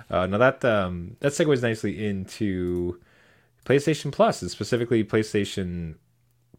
Uh, 0.07 0.27
now 0.27 0.37
that 0.37 0.63
um, 0.63 1.17
that 1.19 1.31
segues 1.31 1.63
nicely 1.63 2.05
into 2.07 3.01
PlayStation 3.65 4.11
Plus, 4.11 4.43
and 4.43 4.51
specifically 4.51 5.03
PlayStation 5.03 5.95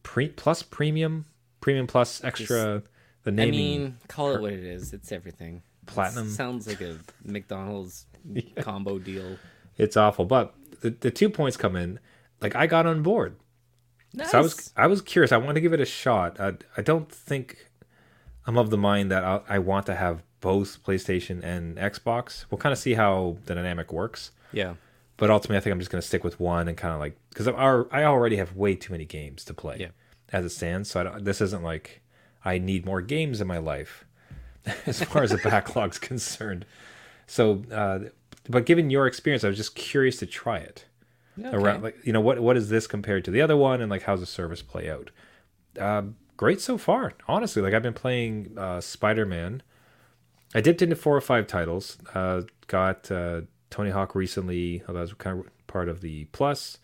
Pre- 0.02 0.30
Plus 0.30 0.64
Premium 0.64 1.24
Premium 1.60 1.86
Plus 1.86 2.22
Extra. 2.24 2.82
The 3.30 3.42
I 3.42 3.50
mean, 3.50 3.98
call 4.08 4.34
it 4.34 4.40
what 4.40 4.52
it 4.52 4.64
is. 4.64 4.92
It's 4.92 5.12
everything. 5.12 5.62
Platinum. 5.86 6.28
sounds 6.28 6.66
like 6.66 6.80
a 6.80 6.98
McDonald's 7.24 8.06
combo 8.60 8.98
deal. 8.98 9.36
it's 9.76 9.96
awful. 9.96 10.24
But 10.24 10.54
the, 10.80 10.90
the 10.90 11.10
two 11.10 11.30
points 11.30 11.56
come 11.56 11.76
in. 11.76 11.98
Like 12.40 12.54
I 12.54 12.66
got 12.66 12.86
on 12.86 13.02
board. 13.02 13.36
Nice. 14.14 14.30
So 14.30 14.38
I 14.38 14.42
was 14.42 14.72
I 14.76 14.86
was 14.86 15.02
curious. 15.02 15.32
I 15.32 15.36
want 15.38 15.54
to 15.56 15.60
give 15.60 15.72
it 15.72 15.80
a 15.80 15.84
shot. 15.86 16.38
I, 16.40 16.54
I 16.76 16.82
don't 16.82 17.10
think 17.10 17.68
I'm 18.46 18.56
of 18.58 18.70
the 18.70 18.78
mind 18.78 19.10
that 19.10 19.24
I, 19.24 19.40
I 19.48 19.58
want 19.58 19.86
to 19.86 19.94
have 19.94 20.22
both 20.40 20.82
PlayStation 20.84 21.42
and 21.42 21.76
Xbox. 21.76 22.44
We'll 22.50 22.58
kind 22.58 22.72
of 22.72 22.78
see 22.78 22.94
how 22.94 23.36
the 23.46 23.54
dynamic 23.54 23.92
works. 23.92 24.30
yeah. 24.52 24.74
But 25.16 25.30
ultimately, 25.30 25.56
I 25.56 25.60
think 25.60 25.72
I'm 25.72 25.80
just 25.80 25.90
going 25.90 26.00
to 26.00 26.06
stick 26.06 26.22
with 26.22 26.38
one 26.38 26.68
and 26.68 26.76
kind 26.76 26.94
of 26.94 27.00
like 27.00 27.18
because 27.30 27.48
I 27.48 28.04
already 28.04 28.36
have 28.36 28.54
way 28.54 28.76
too 28.76 28.92
many 28.92 29.04
games 29.04 29.44
to 29.46 29.52
play 29.54 29.76
Yeah. 29.80 29.88
as 30.32 30.44
it 30.44 30.50
stands. 30.50 30.88
So 30.90 31.00
I 31.00 31.02
don't, 31.02 31.24
this 31.24 31.40
isn't 31.40 31.64
like 31.64 32.02
I 32.44 32.58
need 32.58 32.86
more 32.86 33.02
games 33.02 33.40
in 33.40 33.46
my 33.46 33.58
life 33.58 34.04
as 34.86 35.02
far 35.02 35.22
as 35.22 35.30
the 35.30 35.38
backlog's 35.38 35.98
concerned. 36.10 36.66
So, 37.26 37.64
uh, 37.72 38.10
but 38.48 38.66
given 38.66 38.90
your 38.90 39.06
experience, 39.06 39.44
I 39.44 39.48
was 39.48 39.56
just 39.56 39.74
curious 39.74 40.16
to 40.18 40.26
try 40.26 40.58
it 40.58 40.86
Yeah, 41.36 41.50
around 41.52 41.82
like 41.82 41.96
you 42.04 42.12
know 42.12 42.20
what 42.20 42.40
what 42.40 42.56
is 42.56 42.68
this 42.68 42.86
compared 42.86 43.24
to 43.26 43.30
the 43.30 43.40
other 43.40 43.56
one 43.56 43.80
and 43.80 43.90
like 43.90 44.02
how's 44.02 44.20
the 44.20 44.26
service 44.26 44.62
play 44.62 44.90
out? 44.90 45.10
Um, 45.78 46.16
great 46.36 46.60
so 46.60 46.78
far 46.78 47.12
honestly. 47.28 47.62
Like 47.62 47.74
i've 47.74 47.82
been 47.82 47.94
playing 47.94 48.54
uh, 48.56 48.80
spider-man. 48.80 49.62
I 50.54 50.60
dipped 50.60 50.82
into 50.82 50.96
four 50.96 51.16
or 51.16 51.20
five 51.20 51.46
titles. 51.46 51.98
Uh, 52.14 52.42
got 52.66 53.10
uh, 53.10 53.42
tony 53.70 53.90
hawk 53.90 54.14
recently 54.14 54.82
oh, 54.88 54.92
that 54.94 55.00
was 55.00 55.12
kind 55.14 55.40
of 55.40 55.66
part 55.66 55.88
of 55.88 56.00
the 56.00 56.24
plus. 56.26 56.78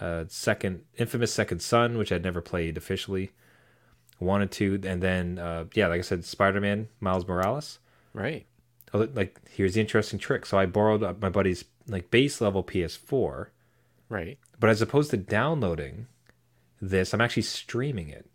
Uh, 0.00 0.24
second 0.26 0.82
infamous 0.98 1.32
second 1.32 1.60
son 1.62 1.96
which 1.96 2.10
i'd 2.10 2.24
never 2.24 2.40
played 2.40 2.76
officially 2.76 3.30
wanted 4.20 4.50
to 4.52 4.80
and 4.84 5.02
then 5.02 5.38
uh, 5.38 5.64
yeah 5.74 5.86
like 5.88 5.98
i 5.98 6.02
said 6.02 6.24
spider-man 6.24 6.88
miles 7.00 7.26
morales 7.26 7.78
Right. 8.14 8.46
Oh, 8.94 9.08
like 9.14 9.40
here's 9.50 9.74
the 9.74 9.80
interesting 9.80 10.18
trick 10.18 10.44
so 10.46 10.58
i 10.58 10.66
borrowed 10.66 11.00
my 11.20 11.28
buddy's 11.30 11.64
like 11.88 12.10
base 12.10 12.40
level 12.40 12.62
ps4 12.62 13.46
Right. 14.08 14.38
but 14.60 14.68
as 14.70 14.82
opposed 14.82 15.10
to 15.12 15.16
downloading 15.16 16.06
this, 16.84 17.14
I'm 17.14 17.20
actually 17.20 17.44
streaming 17.44 18.08
it. 18.08 18.28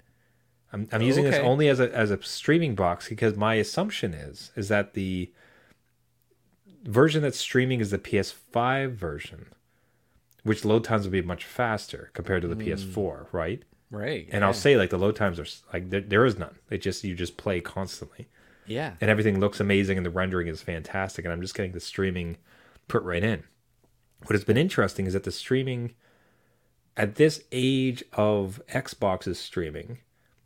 I'm, 0.72 0.88
I'm 0.94 1.02
using 1.02 1.26
this 1.26 1.36
only 1.44 1.68
as 1.68 1.80
a 1.82 1.94
as 1.94 2.12
a 2.12 2.24
streaming 2.24 2.76
box 2.76 3.10
because 3.10 3.36
my 3.36 3.56
assumption 3.56 4.14
is 4.14 4.52
is 4.56 4.70
that 4.70 4.94
the 4.94 5.32
version 6.84 7.22
that's 7.22 7.38
streaming 7.38 7.80
is 7.82 7.92
the 7.92 7.98
PS5 7.98 8.94
version, 8.94 9.48
which 10.44 10.64
load 10.66 10.84
times 10.86 11.04
will 11.06 11.12
be 11.12 11.22
much 11.22 11.46
faster 11.46 12.10
compared 12.14 12.42
to 12.42 12.48
the 12.48 12.56
PS4, 12.56 13.28
right? 13.32 13.64
Right. 13.90 14.28
And 14.32 14.44
I'll 14.44 14.54
say 14.54 14.76
like 14.78 14.90
the 14.90 14.98
load 14.98 15.16
times 15.16 15.40
are 15.40 15.46
like 15.72 15.90
there, 15.90 16.02
there 16.02 16.26
is 16.26 16.38
none. 16.38 16.56
It 16.70 16.80
just 16.80 17.04
you 17.04 17.16
just 17.16 17.38
play 17.38 17.62
constantly, 17.62 18.28
Yeah. 18.66 18.94
and 19.00 19.10
everything 19.10 19.40
looks 19.40 19.60
amazing, 19.60 19.98
and 19.98 20.06
the 20.06 20.10
rendering 20.12 20.48
is 20.48 20.62
fantastic, 20.62 21.24
and 21.26 21.32
I'm 21.34 21.42
just 21.42 21.56
getting 21.56 21.72
the 21.72 21.80
streaming 21.80 22.38
put 22.88 23.04
right 23.04 23.24
in. 23.24 23.44
What 24.24 24.34
has 24.34 24.44
been 24.44 24.58
interesting 24.58 25.06
is 25.06 25.14
that 25.14 25.24
the 25.24 25.32
streaming 25.32 25.94
at 26.98 27.16
this 27.16 27.44
age 27.52 28.04
of 28.14 28.62
Xbox's 28.74 29.40
streaming, 29.40 30.00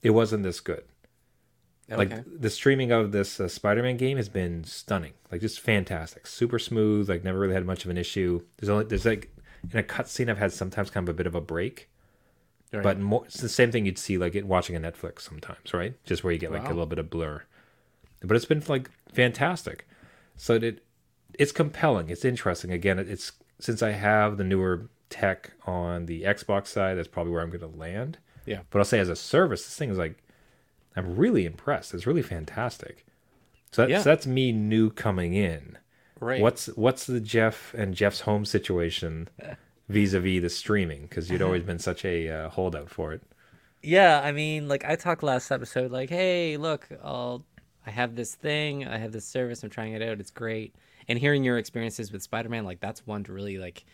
it 0.04 0.10
wasn't 0.12 0.44
this 0.44 0.60
good. 0.60 0.84
Okay. 1.90 1.98
Like 1.98 2.24
the 2.42 2.50
streaming 2.50 2.92
of 2.92 3.12
this 3.12 3.40
uh, 3.40 3.48
Spider-Man 3.48 3.98
game 3.98 4.18
has 4.18 4.30
been 4.30 4.64
stunning, 4.64 5.14
like 5.32 5.42
just 5.42 5.60
fantastic, 5.60 6.28
super 6.28 6.60
smooth. 6.60 7.10
Like 7.10 7.24
never 7.24 7.40
really 7.40 7.54
had 7.54 7.66
much 7.66 7.84
of 7.86 7.92
an 7.92 7.98
issue. 7.98 8.42
There's 8.58 8.70
only 8.70 8.86
there's 8.86 9.06
like 9.06 9.30
in 9.72 9.80
a 9.80 9.84
cutscene 9.84 10.30
I've 10.30 10.38
had 10.38 10.54
sometimes 10.54 10.90
kind 10.90 11.08
of 11.08 11.14
a 11.14 11.18
bit 11.18 11.28
of 11.28 11.36
a 11.36 11.42
break, 11.42 11.90
Right. 12.74 12.84
but 12.84 13.00
more, 13.00 13.26
it's 13.26 13.42
the 13.42 13.50
same 13.50 13.70
thing 13.72 13.86
you'd 13.86 13.98
see 13.98 14.18
like 14.18 14.34
in 14.34 14.48
watching 14.48 14.76
a 14.76 14.80
Netflix 14.80 15.22
sometimes, 15.22 15.74
right? 15.74 15.94
Just 16.06 16.24
where 16.24 16.32
you 16.32 16.40
get 16.40 16.52
like 16.52 16.66
a 16.66 16.70
little 16.70 16.86
bit 16.86 17.00
of 17.00 17.10
blur. 17.10 17.44
But 18.24 18.36
it's 18.38 18.46
been 18.46 18.64
like 18.68 18.90
fantastic. 19.14 19.88
So 20.38 20.54
it 20.56 20.84
it's 21.38 21.52
compelling. 21.52 22.10
It's 22.10 22.24
interesting. 22.26 22.72
Again, 22.72 22.98
it- 23.00 23.10
it's 23.10 23.34
since 23.60 23.82
I 23.84 23.92
have 23.92 24.38
the 24.38 24.44
newer 24.44 24.90
tech 25.10 25.52
on 25.66 26.06
the 26.06 26.24
Xbox 26.24 26.68
side, 26.68 26.98
that's 26.98 27.08
probably 27.08 27.32
where 27.34 27.42
I'm 27.42 27.50
going 27.50 27.60
to 27.72 27.78
land. 27.78 28.18
Yeah. 28.46 28.62
But 28.70 28.80
I'll 28.80 28.86
say 28.86 29.00
as 29.00 29.10
a 29.10 29.16
service, 29.16 29.64
this 29.66 29.76
thing 29.76 29.90
is 29.90 29.98
like 29.98 30.18
I'm 30.96 31.16
really 31.16 31.46
impressed. 31.46 31.94
It's 31.94 32.08
really 32.08 32.22
fantastic. 32.22 33.06
So, 33.72 33.82
that, 33.84 33.90
Yeah. 33.90 34.00
so 34.02 34.10
that's 34.10 34.26
me 34.28 34.52
new 34.52 34.90
coming 34.92 35.34
in. 35.34 35.78
right. 36.20 36.42
What's 36.42 36.68
what's 36.78 37.06
the 37.06 37.20
Jeff 37.20 37.74
and 37.74 37.94
Jeff's 37.96 38.22
home 38.22 38.46
situation 38.46 39.28
vis-a-vis 39.92 40.42
the 40.42 40.50
streaming? 40.50 41.04
Because 41.04 41.30
you'd 41.30 41.42
always 41.42 41.64
been 41.64 41.80
such 41.80 42.06
a 42.06 42.30
uh, 42.30 42.50
holdout 42.50 42.90
for 42.90 43.14
it. 43.14 43.22
Yeah, 43.84 44.22
I 44.24 44.32
mean, 44.32 44.68
like 44.68 44.86
I 44.86 44.96
talked 44.96 45.24
last 45.24 45.52
episode, 45.52 45.92
like, 45.92 46.10
hey, 46.10 46.58
look, 46.58 46.88
I'll, 47.04 47.46
I 47.86 47.90
have 47.92 48.16
this 48.16 48.36
thing, 48.36 48.88
I 48.88 48.98
have 48.98 49.12
this 49.12 49.26
service, 49.26 49.64
I'm 49.64 49.70
trying 49.70 49.94
it 49.94 50.02
out, 50.02 50.20
it's 50.20 50.30
great. 50.32 50.76
And 51.08 51.18
hearing 51.18 51.44
your 51.44 51.58
experiences 51.58 52.12
with 52.12 52.22
Spider-Man, 52.22 52.64
like 52.64 52.80
that's 52.80 53.06
one 53.08 53.24
to 53.24 53.34
really 53.34 53.58
like 53.58 53.86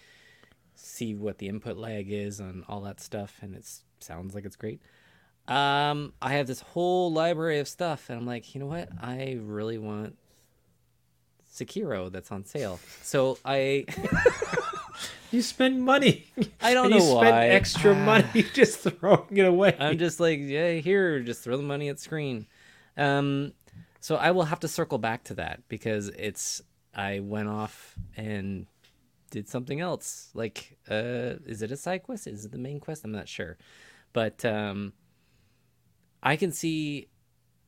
see 0.76 1.16
what 1.16 1.38
the 1.38 1.48
input 1.48 1.78
lag 1.78 2.12
is 2.12 2.42
on 2.42 2.66
all 2.68 2.82
that 2.82 3.00
stuff, 3.00 3.38
and 3.42 3.56
it 3.56 3.66
sounds 4.00 4.36
like 4.36 4.46
it's 4.46 4.58
great. 4.58 4.82
Um, 5.48 6.14
I 6.22 6.34
have 6.34 6.48
this 6.48 6.60
whole 6.60 7.12
library 7.12 7.60
of 7.60 7.68
stuff, 7.68 8.10
and 8.10 8.20
I'm 8.20 8.26
like, 8.26 8.54
you 8.54 8.60
know 8.60 8.68
what? 8.68 8.90
I 9.02 9.40
really 9.42 9.78
want 9.78 10.18
Sekiro 11.50 12.12
that's 12.12 12.32
on 12.32 12.44
sale. 12.46 12.80
So 13.04 13.38
I, 13.46 13.86
You 15.32 15.42
spend 15.42 15.84
money. 15.84 16.28
I 16.62 16.74
don't 16.74 16.86
And 16.92 16.92
know 16.92 16.98
you 16.98 17.02
spend 17.18 17.36
why. 17.36 17.48
extra 17.50 17.94
money 17.96 18.44
just 18.54 18.80
throwing 18.80 19.38
it 19.38 19.46
away. 19.46 19.76
I'm 19.80 19.98
just 19.98 20.20
like, 20.20 20.40
yeah, 20.42 20.74
here, 20.74 21.20
just 21.22 21.44
throw 21.44 21.58
the 21.58 21.64
money 21.64 21.90
at 21.90 22.00
screen. 22.00 22.48
Um, 22.96 23.54
so 24.00 24.16
I 24.16 24.32
will 24.32 24.46
have 24.46 24.60
to 24.62 24.68
circle 24.68 24.98
back 24.98 25.24
to 25.26 25.36
that 25.36 25.62
because 25.70 26.10
it's 26.10 26.62
I 26.96 27.20
went 27.20 27.50
off 27.50 27.96
and 28.16 28.68
did 29.32 29.50
something 29.50 29.82
else. 29.82 30.30
Like, 30.34 30.78
uh, 30.90 31.36
is 31.46 31.62
it 31.62 31.72
a 31.72 31.78
side 31.78 32.04
quest? 32.04 32.28
Is 32.28 32.46
it 32.46 32.52
the 32.52 32.58
main 32.58 32.80
quest? 32.80 33.04
I'm 33.06 33.12
not 33.12 33.28
sure, 33.28 33.58
but 34.14 34.44
um, 34.46 34.94
I 36.24 36.36
can 36.38 36.52
see, 36.52 37.10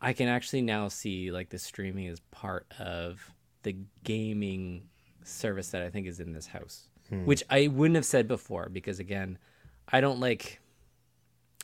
I 0.02 0.13
can 0.13 0.28
actually 0.28 0.62
now 0.62 0.88
see 0.88 1.32
like 1.32 1.50
the 1.50 1.60
streaming 1.60 2.06
is 2.08 2.19
part 2.32 2.67
of 2.80 3.34
the 3.63 3.76
gaming 4.04 4.89
service 5.24 5.69
that 5.72 5.84
I 5.84 5.89
think 5.89 6.08
is 6.08 6.19
in 6.19 6.34
this 6.34 6.48
house, 6.48 6.88
which 7.10 7.43
I 7.50 7.67
wouldn't 7.67 7.95
have 7.95 8.06
said 8.06 8.28
before 8.28 8.69
because 8.72 9.00
again, 9.00 9.38
I 9.88 10.02
don't 10.02 10.19
like 10.19 10.60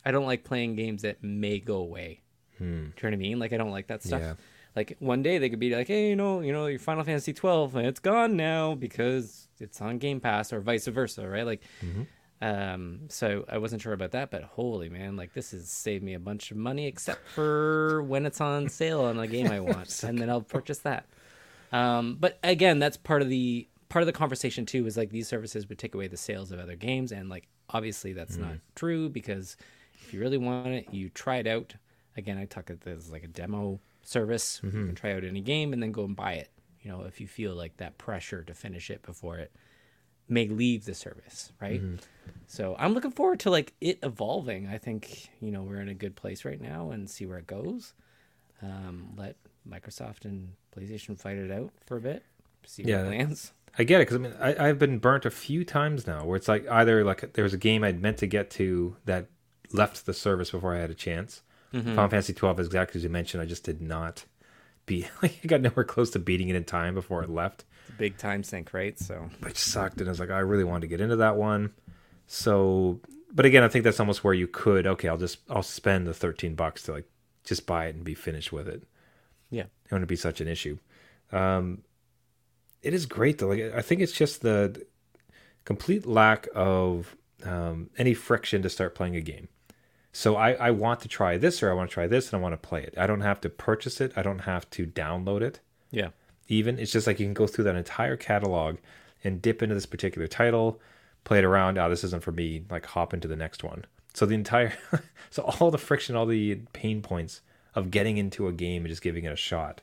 I 0.06 0.12
don't 0.12 0.26
like 0.26 0.44
playing 0.44 0.76
games 0.76 1.02
that 1.02 1.24
may 1.24 1.60
go 1.60 1.78
away. 1.78 2.22
Do 2.60 2.66
you 2.66 2.82
know 2.82 2.92
what 3.02 3.14
I 3.14 3.18
mean? 3.18 3.40
Like 3.40 3.54
I 3.54 3.58
don't 3.58 3.72
like 3.72 3.88
that 3.88 4.04
stuff. 4.04 4.22
Yeah. 4.22 4.34
Like 4.76 4.98
one 5.00 5.24
day 5.24 5.38
they 5.38 5.50
could 5.50 5.60
be 5.60 5.74
like, 5.76 5.88
hey, 5.88 6.10
you 6.10 6.16
know, 6.16 6.42
you 6.42 6.52
know, 6.52 6.68
your 6.68 6.80
Final 6.80 7.04
Fantasy 7.04 7.34
twelve, 7.34 7.76
it's 7.76 8.00
gone 8.00 8.36
now 8.36 8.76
because 8.76 9.48
it's 9.60 9.82
on 9.82 9.98
Game 10.00 10.20
Pass, 10.20 10.52
or 10.52 10.60
vice 10.60 10.86
versa, 10.88 11.28
right? 11.28 11.46
Like, 11.46 11.62
um, 12.42 13.02
so 13.08 13.46
I 13.50 13.58
wasn't 13.58 13.82
sure 13.82 13.94
about 13.94 14.12
that, 14.12 14.32
but 14.32 14.44
holy 14.44 14.90
man, 14.90 15.16
like 15.16 15.34
this 15.34 15.52
has 15.52 15.70
saved 15.70 16.04
me 16.04 16.14
a 16.14 16.20
bunch 16.20 16.52
of 16.52 16.58
money, 16.58 16.88
except 16.88 17.28
for 17.36 18.04
when 18.04 18.26
it's 18.26 18.42
on 18.42 18.68
sale 18.70 19.02
on 19.02 19.18
a 19.20 19.28
game 19.28 19.48
I 19.48 19.60
want, 19.62 20.04
and 20.08 20.20
then 20.20 20.30
I'll 20.30 20.42
purchase 20.42 20.80
that. 20.80 21.06
Um, 21.72 22.18
but 22.20 22.38
again, 22.44 22.80
that's 22.80 22.98
part 22.98 23.22
of 23.22 23.30
the 23.30 23.68
part 23.96 24.04
of 24.04 24.08
the 24.08 24.12
conversation 24.12 24.66
too. 24.66 24.84
was 24.84 24.98
like 24.98 25.10
these 25.10 25.26
services 25.26 25.70
would 25.70 25.80
take 25.80 25.96
away 25.96 26.06
the 26.06 26.18
sales 26.18 26.52
of 26.52 26.60
other 26.60 26.76
games, 26.76 27.14
and 27.14 27.30
like 27.30 27.48
obviously 27.70 28.12
that's 28.12 28.36
not 28.36 28.52
mm. 28.52 28.60
true 28.76 29.08
because 29.08 29.56
if 29.94 30.14
you 30.14 30.20
really 30.20 30.38
want 30.38 30.68
it, 30.68 30.94
you 30.94 31.08
try 31.08 31.38
it 31.38 31.48
out. 31.48 31.74
Again, 32.18 32.38
I 32.38 32.44
talk 32.44 32.70
as 32.86 33.10
like 33.10 33.24
a 33.24 33.30
demo 33.30 33.80
service. 34.04 34.60
You 34.62 34.68
mm-hmm. 34.68 34.86
can 34.88 34.96
try 34.96 35.14
out 35.14 35.24
any 35.24 35.40
game 35.40 35.72
and 35.72 35.82
then 35.82 35.94
go 35.94 36.04
and 36.04 36.14
buy 36.14 36.34
it. 36.34 36.50
You 36.82 36.92
know, 36.92 37.04
if 37.04 37.22
you 37.22 37.28
feel 37.28 37.56
like 37.56 37.78
that 37.78 37.98
pressure 37.98 38.44
to 38.44 38.54
finish 38.54 38.90
it 38.90 39.02
before 39.02 39.38
it 39.38 39.56
may 40.28 40.50
leave 40.50 40.84
the 40.84 40.94
service, 40.94 41.54
right? 41.62 41.82
Mm-hmm. 41.82 41.96
So 42.48 42.76
I'm 42.78 42.94
looking 42.94 43.12
forward 43.12 43.40
to 43.42 43.50
like 43.50 43.76
it 43.80 44.00
evolving. 44.04 44.68
I 44.68 44.78
think 44.78 45.30
you 45.40 45.52
know 45.52 45.64
we're 45.64 45.80
in 45.80 45.88
a 45.88 45.94
good 45.94 46.18
place 46.18 46.44
right 46.44 46.60
now 46.60 46.92
and 46.92 47.10
see 47.10 47.26
where 47.26 47.38
it 47.38 47.48
goes. 47.48 47.94
Um, 48.62 49.14
let 49.16 49.38
Microsoft 49.66 50.26
and 50.26 50.52
PlayStation 50.76 51.18
fight 51.18 51.38
it 51.38 51.50
out 51.50 51.72
for 51.86 51.96
a 51.96 52.02
bit. 52.02 52.24
See 52.66 52.84
Yeah. 52.84 53.06
it 53.06 53.10
lands. 53.12 53.54
I 53.78 53.84
get 53.84 54.02
it 54.02 54.08
because 54.08 54.18
I 54.18 54.20
mean 54.20 54.34
I, 54.40 54.70
I've 54.70 54.80
been 54.80 55.00
burnt 55.00 55.26
a 55.26 55.32
few 55.32 55.64
times 55.66 56.08
now 56.08 56.24
where 56.26 56.38
it's 56.38 56.48
like 56.48 56.68
either 56.70 57.04
like 57.04 57.34
there 57.34 57.44
was 57.44 57.54
a 57.54 57.58
game 57.58 57.84
I'd 57.84 58.02
meant 58.02 58.18
to 58.20 58.28
get 58.28 58.50
to 58.52 58.96
that 59.06 59.28
left 59.72 60.06
the 60.06 60.14
service 60.14 60.52
before 60.52 60.74
I 60.76 60.80
had 60.80 60.90
a 60.92 60.96
chance. 60.96 61.42
Final 61.72 62.08
Fantasy 62.10 62.32
twelve, 62.34 62.58
exactly 62.58 63.00
as 63.00 63.04
you 63.04 63.10
mentioned, 63.10 63.44
I 63.44 63.46
just 63.46 63.66
did 63.66 63.82
not 63.82 64.24
be 64.86 65.08
like 65.22 65.40
I 65.44 65.48
got 65.48 65.60
nowhere 65.62 65.84
close 65.84 66.10
to 66.12 66.20
beating 66.20 66.48
it 66.48 66.56
in 66.56 66.64
time 66.64 66.94
before 66.94 67.22
it 67.22 67.30
left, 67.30 67.66
It's 67.82 67.90
a 67.90 67.98
big 67.98 68.18
time 68.18 68.44
sink, 68.44 68.74
right? 68.74 68.98
So 68.98 69.30
which 69.42 69.58
sucked. 69.58 70.00
And 70.00 70.08
I 70.08 70.12
was 70.12 70.20
like, 70.22 70.30
I 70.30 70.40
really 70.40 70.64
wanted 70.64 70.82
to 70.82 70.88
get 70.88 71.02
into 71.02 71.18
that 71.18 71.36
one. 71.36 71.74
So, 72.28 73.02
but 73.32 73.46
again, 73.46 73.64
I 73.64 73.68
think 73.68 73.84
that's 73.84 74.00
almost 74.00 74.24
where 74.24 74.34
you 74.34 74.48
could 74.48 74.88
okay, 74.88 75.10
I'll 75.10 75.18
just 75.18 75.40
I'll 75.50 75.64
spend 75.64 76.08
the 76.08 76.14
thirteen 76.14 76.56
bucks 76.56 76.84
to 76.84 76.94
like 76.94 77.10
just 77.44 77.66
buy 77.66 77.88
it 77.88 77.96
and 77.96 78.04
be 78.06 78.16
finished 78.16 78.54
with 78.54 78.68
it. 78.70 78.84
yeah, 79.50 79.64
it 79.64 79.92
wouldn't 79.92 80.08
be 80.08 80.16
such 80.16 80.40
an 80.42 80.48
issue. 80.48 80.78
Um, 81.32 81.82
it 82.86 82.94
is 82.94 83.06
great 83.06 83.40
though. 83.40 83.48
Like 83.48 83.74
I 83.74 83.82
think 83.82 84.02
it's 84.02 84.14
just 84.14 84.42
the 84.42 84.86
complete 85.66 86.06
lack 86.06 86.48
of 86.54 87.16
um, 87.44 87.90
any 87.98 88.14
friction 88.14 88.62
to 88.62 88.70
start 88.70 88.96
playing 88.96 89.16
a 89.16 89.22
game. 89.22 89.50
So 90.12 90.38
I, 90.38 90.54
I 90.54 90.72
want 90.72 91.02
to 91.02 91.08
try 91.10 91.38
this 91.38 91.62
or 91.62 91.70
I 91.70 91.74
want 91.74 91.90
to 91.90 91.94
try 91.94 92.08
this 92.08 92.32
and 92.32 92.40
I 92.40 92.42
want 92.42 92.54
to 92.54 92.68
play 92.68 92.84
it. 92.84 92.94
I 92.98 93.06
don't 93.08 93.22
have 93.22 93.42
to 93.42 93.50
purchase 93.50 94.00
it. 94.00 94.14
I 94.16 94.22
don't 94.22 94.40
have 94.40 94.70
to 94.72 94.86
download 94.86 95.42
it. 95.42 95.60
Yeah. 95.92 96.10
Even 96.48 96.80
it's 96.80 96.92
just 96.92 97.08
like 97.08 97.20
you 97.20 97.26
can 97.26 97.34
go 97.34 97.48
through 97.48 97.66
that 97.66 97.76
entire 97.76 98.16
catalog 98.16 98.78
and 99.24 99.42
dip 99.42 99.62
into 99.62 99.76
this 99.76 99.86
particular 99.86 100.28
title, 100.28 100.80
play 101.26 101.40
it 101.40 101.44
around. 101.44 101.78
Oh, 101.78 101.90
this 101.90 102.04
isn't 102.06 102.24
for 102.24 102.32
me. 102.32 102.64
Like 102.70 102.86
hop 102.86 103.14
into 103.14 103.28
the 103.28 103.36
next 103.36 103.64
one. 103.64 103.86
So 104.14 104.26
the 104.26 104.36
entire, 104.36 104.74
so 105.30 105.44
all 105.44 105.72
the 105.72 105.78
friction, 105.78 106.16
all 106.16 106.26
the 106.26 106.56
pain 106.72 107.02
points 107.02 107.42
of 107.74 107.92
getting 107.92 108.18
into 108.18 108.48
a 108.48 108.54
game 108.54 108.84
and 108.84 108.90
just 108.90 109.02
giving 109.02 109.26
it 109.26 109.34
a 109.34 109.36
shot 109.36 109.82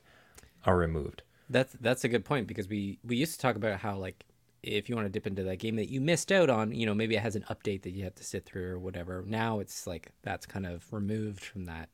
are 0.64 0.76
removed. 0.76 1.22
That's 1.50 1.74
that's 1.81 2.05
a 2.05 2.09
good 2.09 2.24
point 2.24 2.46
because 2.46 2.68
we 2.68 2.98
we 3.05 3.16
used 3.16 3.35
to 3.35 3.38
talk 3.38 3.57
about 3.57 3.81
how 3.81 3.96
like 3.96 4.24
if 4.62 4.88
you 4.88 4.94
want 4.94 5.07
to 5.07 5.11
dip 5.11 5.26
into 5.26 5.42
that 5.42 5.59
game 5.59 5.76
that 5.76 5.88
you 5.88 6.00
missed 6.00 6.31
out 6.31 6.48
on, 6.48 6.72
you 6.72 6.87
know, 6.87 6.94
maybe 6.94 7.16
it 7.16 7.22
has 7.22 7.35
an 7.35 7.44
update 7.50 7.83
that 7.83 7.90
you 7.90 8.05
have 8.05 8.14
to 8.14 8.24
sit 8.24 8.46
through 8.46 8.70
or 8.70 8.78
whatever. 8.78 9.24
Now 9.26 9.59
it's 9.59 9.87
like 9.87 10.12
that's 10.22 10.46
kind 10.46 10.66
of 10.66 10.90
removed 10.92 11.44
from 11.44 11.64
that 11.64 11.88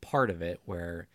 part 0.00 0.30
of 0.30 0.40
it 0.40 0.60
where 0.64 1.08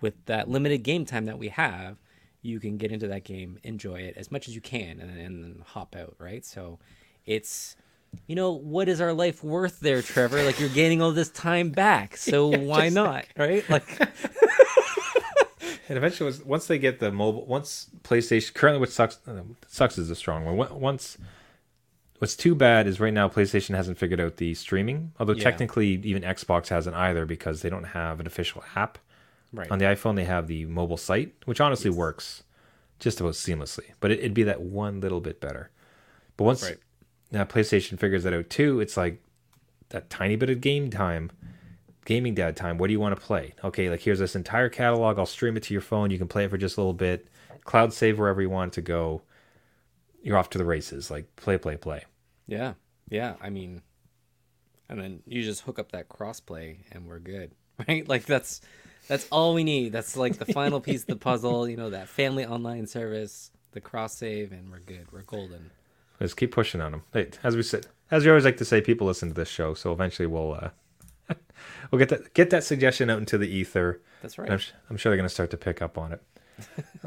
with 0.00 0.24
that 0.26 0.48
limited 0.48 0.82
game 0.82 1.04
time 1.04 1.26
that 1.26 1.38
we 1.38 1.48
have, 1.48 1.98
you 2.42 2.58
can 2.58 2.78
get 2.78 2.90
into 2.90 3.06
that 3.06 3.22
game, 3.22 3.58
enjoy 3.62 4.00
it 4.00 4.16
as 4.16 4.32
much 4.32 4.48
as 4.48 4.54
you 4.54 4.60
can 4.60 4.98
and, 4.98 5.10
and 5.10 5.44
then 5.44 5.62
hop 5.64 5.94
out, 5.94 6.16
right? 6.18 6.44
So 6.44 6.78
it's 7.26 7.76
you 8.26 8.34
know, 8.34 8.50
what 8.50 8.88
is 8.88 9.00
our 9.00 9.12
life 9.12 9.44
worth 9.44 9.78
there, 9.78 10.02
Trevor? 10.02 10.42
Like 10.42 10.58
you're 10.58 10.68
gaining 10.68 11.00
all 11.00 11.12
this 11.12 11.30
time 11.30 11.70
back. 11.70 12.16
So 12.16 12.50
yeah, 12.52 12.58
why 12.58 12.88
not? 12.88 13.26
Right? 13.36 13.68
Like 13.70 13.86
And 15.90 15.96
eventually, 15.96 16.32
once 16.46 16.68
they 16.68 16.78
get 16.78 17.00
the 17.00 17.10
mobile, 17.10 17.44
once 17.46 17.90
PlayStation 18.04 18.54
currently, 18.54 18.78
what 18.78 18.92
sucks 18.92 19.18
uh, 19.26 19.42
sucks 19.66 19.98
is 19.98 20.08
a 20.08 20.14
strong 20.14 20.44
one. 20.44 20.80
Once, 20.80 21.18
what's 22.20 22.36
too 22.36 22.54
bad 22.54 22.86
is 22.86 23.00
right 23.00 23.12
now 23.12 23.28
PlayStation 23.28 23.74
hasn't 23.74 23.98
figured 23.98 24.20
out 24.20 24.36
the 24.36 24.54
streaming. 24.54 25.10
Although 25.18 25.32
yeah. 25.32 25.42
technically, 25.42 26.00
even 26.04 26.22
Xbox 26.22 26.68
hasn't 26.68 26.94
either 26.94 27.26
because 27.26 27.62
they 27.62 27.68
don't 27.68 27.82
have 27.82 28.20
an 28.20 28.28
official 28.28 28.62
app. 28.76 28.98
Right. 29.52 29.68
On 29.68 29.80
the 29.80 29.84
iPhone, 29.86 30.14
they 30.14 30.26
have 30.26 30.46
the 30.46 30.64
mobile 30.66 30.96
site, 30.96 31.34
which 31.44 31.60
honestly 31.60 31.90
yes. 31.90 31.98
works 31.98 32.42
just 33.00 33.20
about 33.20 33.32
seamlessly. 33.32 33.90
But 33.98 34.12
it, 34.12 34.22
would 34.22 34.32
be 34.32 34.44
that 34.44 34.60
one 34.60 35.00
little 35.00 35.20
bit 35.20 35.40
better. 35.40 35.70
But 36.36 36.44
once 36.44 36.62
right. 36.62 36.78
now 37.32 37.42
PlayStation 37.42 37.98
figures 37.98 38.22
that 38.22 38.32
out 38.32 38.48
too, 38.48 38.78
it's 38.78 38.96
like 38.96 39.20
that 39.88 40.08
tiny 40.08 40.36
bit 40.36 40.50
of 40.50 40.60
game 40.60 40.88
time 40.88 41.32
gaming 42.04 42.34
dad 42.34 42.56
time. 42.56 42.78
What 42.78 42.88
do 42.88 42.92
you 42.92 43.00
want 43.00 43.18
to 43.18 43.20
play? 43.20 43.54
Okay, 43.64 43.90
like 43.90 44.00
here's 44.00 44.18
this 44.18 44.36
entire 44.36 44.68
catalog. 44.68 45.18
I'll 45.18 45.26
stream 45.26 45.56
it 45.56 45.62
to 45.64 45.74
your 45.74 45.80
phone. 45.80 46.10
You 46.10 46.18
can 46.18 46.28
play 46.28 46.44
it 46.44 46.50
for 46.50 46.58
just 46.58 46.76
a 46.76 46.80
little 46.80 46.94
bit. 46.94 47.28
Cloud 47.64 47.92
save 47.92 48.18
wherever 48.18 48.40
you 48.40 48.50
want 48.50 48.72
it 48.72 48.74
to 48.76 48.82
go. 48.82 49.22
You're 50.22 50.36
off 50.36 50.50
to 50.50 50.58
the 50.58 50.64
races. 50.64 51.10
Like 51.10 51.34
play, 51.36 51.58
play, 51.58 51.76
play. 51.76 52.04
Yeah, 52.46 52.74
yeah. 53.08 53.34
I 53.40 53.50
mean, 53.50 53.82
and 54.88 55.00
then 55.00 55.22
you 55.26 55.42
just 55.42 55.62
hook 55.62 55.78
up 55.78 55.92
that 55.92 56.08
crossplay 56.08 56.78
and 56.92 57.06
we're 57.06 57.20
good, 57.20 57.52
right? 57.88 58.06
Like 58.08 58.26
that's 58.26 58.60
that's 59.08 59.26
all 59.30 59.54
we 59.54 59.64
need. 59.64 59.92
That's 59.92 60.16
like 60.16 60.38
the 60.38 60.52
final 60.52 60.80
piece 60.82 61.02
of 61.02 61.08
the 61.08 61.16
puzzle. 61.16 61.68
You 61.68 61.76
know, 61.76 61.90
that 61.90 62.08
family 62.08 62.44
online 62.44 62.86
service, 62.86 63.50
the 63.72 63.80
cross 63.80 64.16
save, 64.16 64.52
and 64.52 64.70
we're 64.70 64.80
good. 64.80 65.12
We're 65.12 65.22
golden. 65.22 65.70
Let's 66.20 66.34
keep 66.34 66.52
pushing 66.52 66.80
on 66.82 66.92
them. 66.92 67.02
Hey, 67.12 67.30
as 67.42 67.56
we 67.56 67.62
said, 67.62 67.86
as 68.10 68.24
we 68.24 68.30
always 68.30 68.44
like 68.44 68.58
to 68.58 68.64
say, 68.64 68.82
people 68.82 69.06
listen 69.06 69.28
to 69.28 69.34
this 69.34 69.48
show, 69.48 69.72
so 69.72 69.90
eventually 69.92 70.26
we'll 70.26 70.52
uh, 70.52 70.70
we'll 71.90 71.98
get 71.98 72.08
that 72.08 72.34
get 72.34 72.50
that 72.50 72.64
suggestion 72.64 73.10
out 73.10 73.18
into 73.18 73.38
the 73.38 73.48
ether. 73.48 74.00
That's 74.22 74.38
right. 74.38 74.50
I'm, 74.50 74.60
I'm, 74.90 74.96
sure 74.96 75.10
they're 75.10 75.16
going 75.16 75.28
to 75.28 75.34
start 75.34 75.50
to 75.50 75.56
pick 75.56 75.80
up 75.80 75.96
on 75.96 76.12
it. 76.12 76.22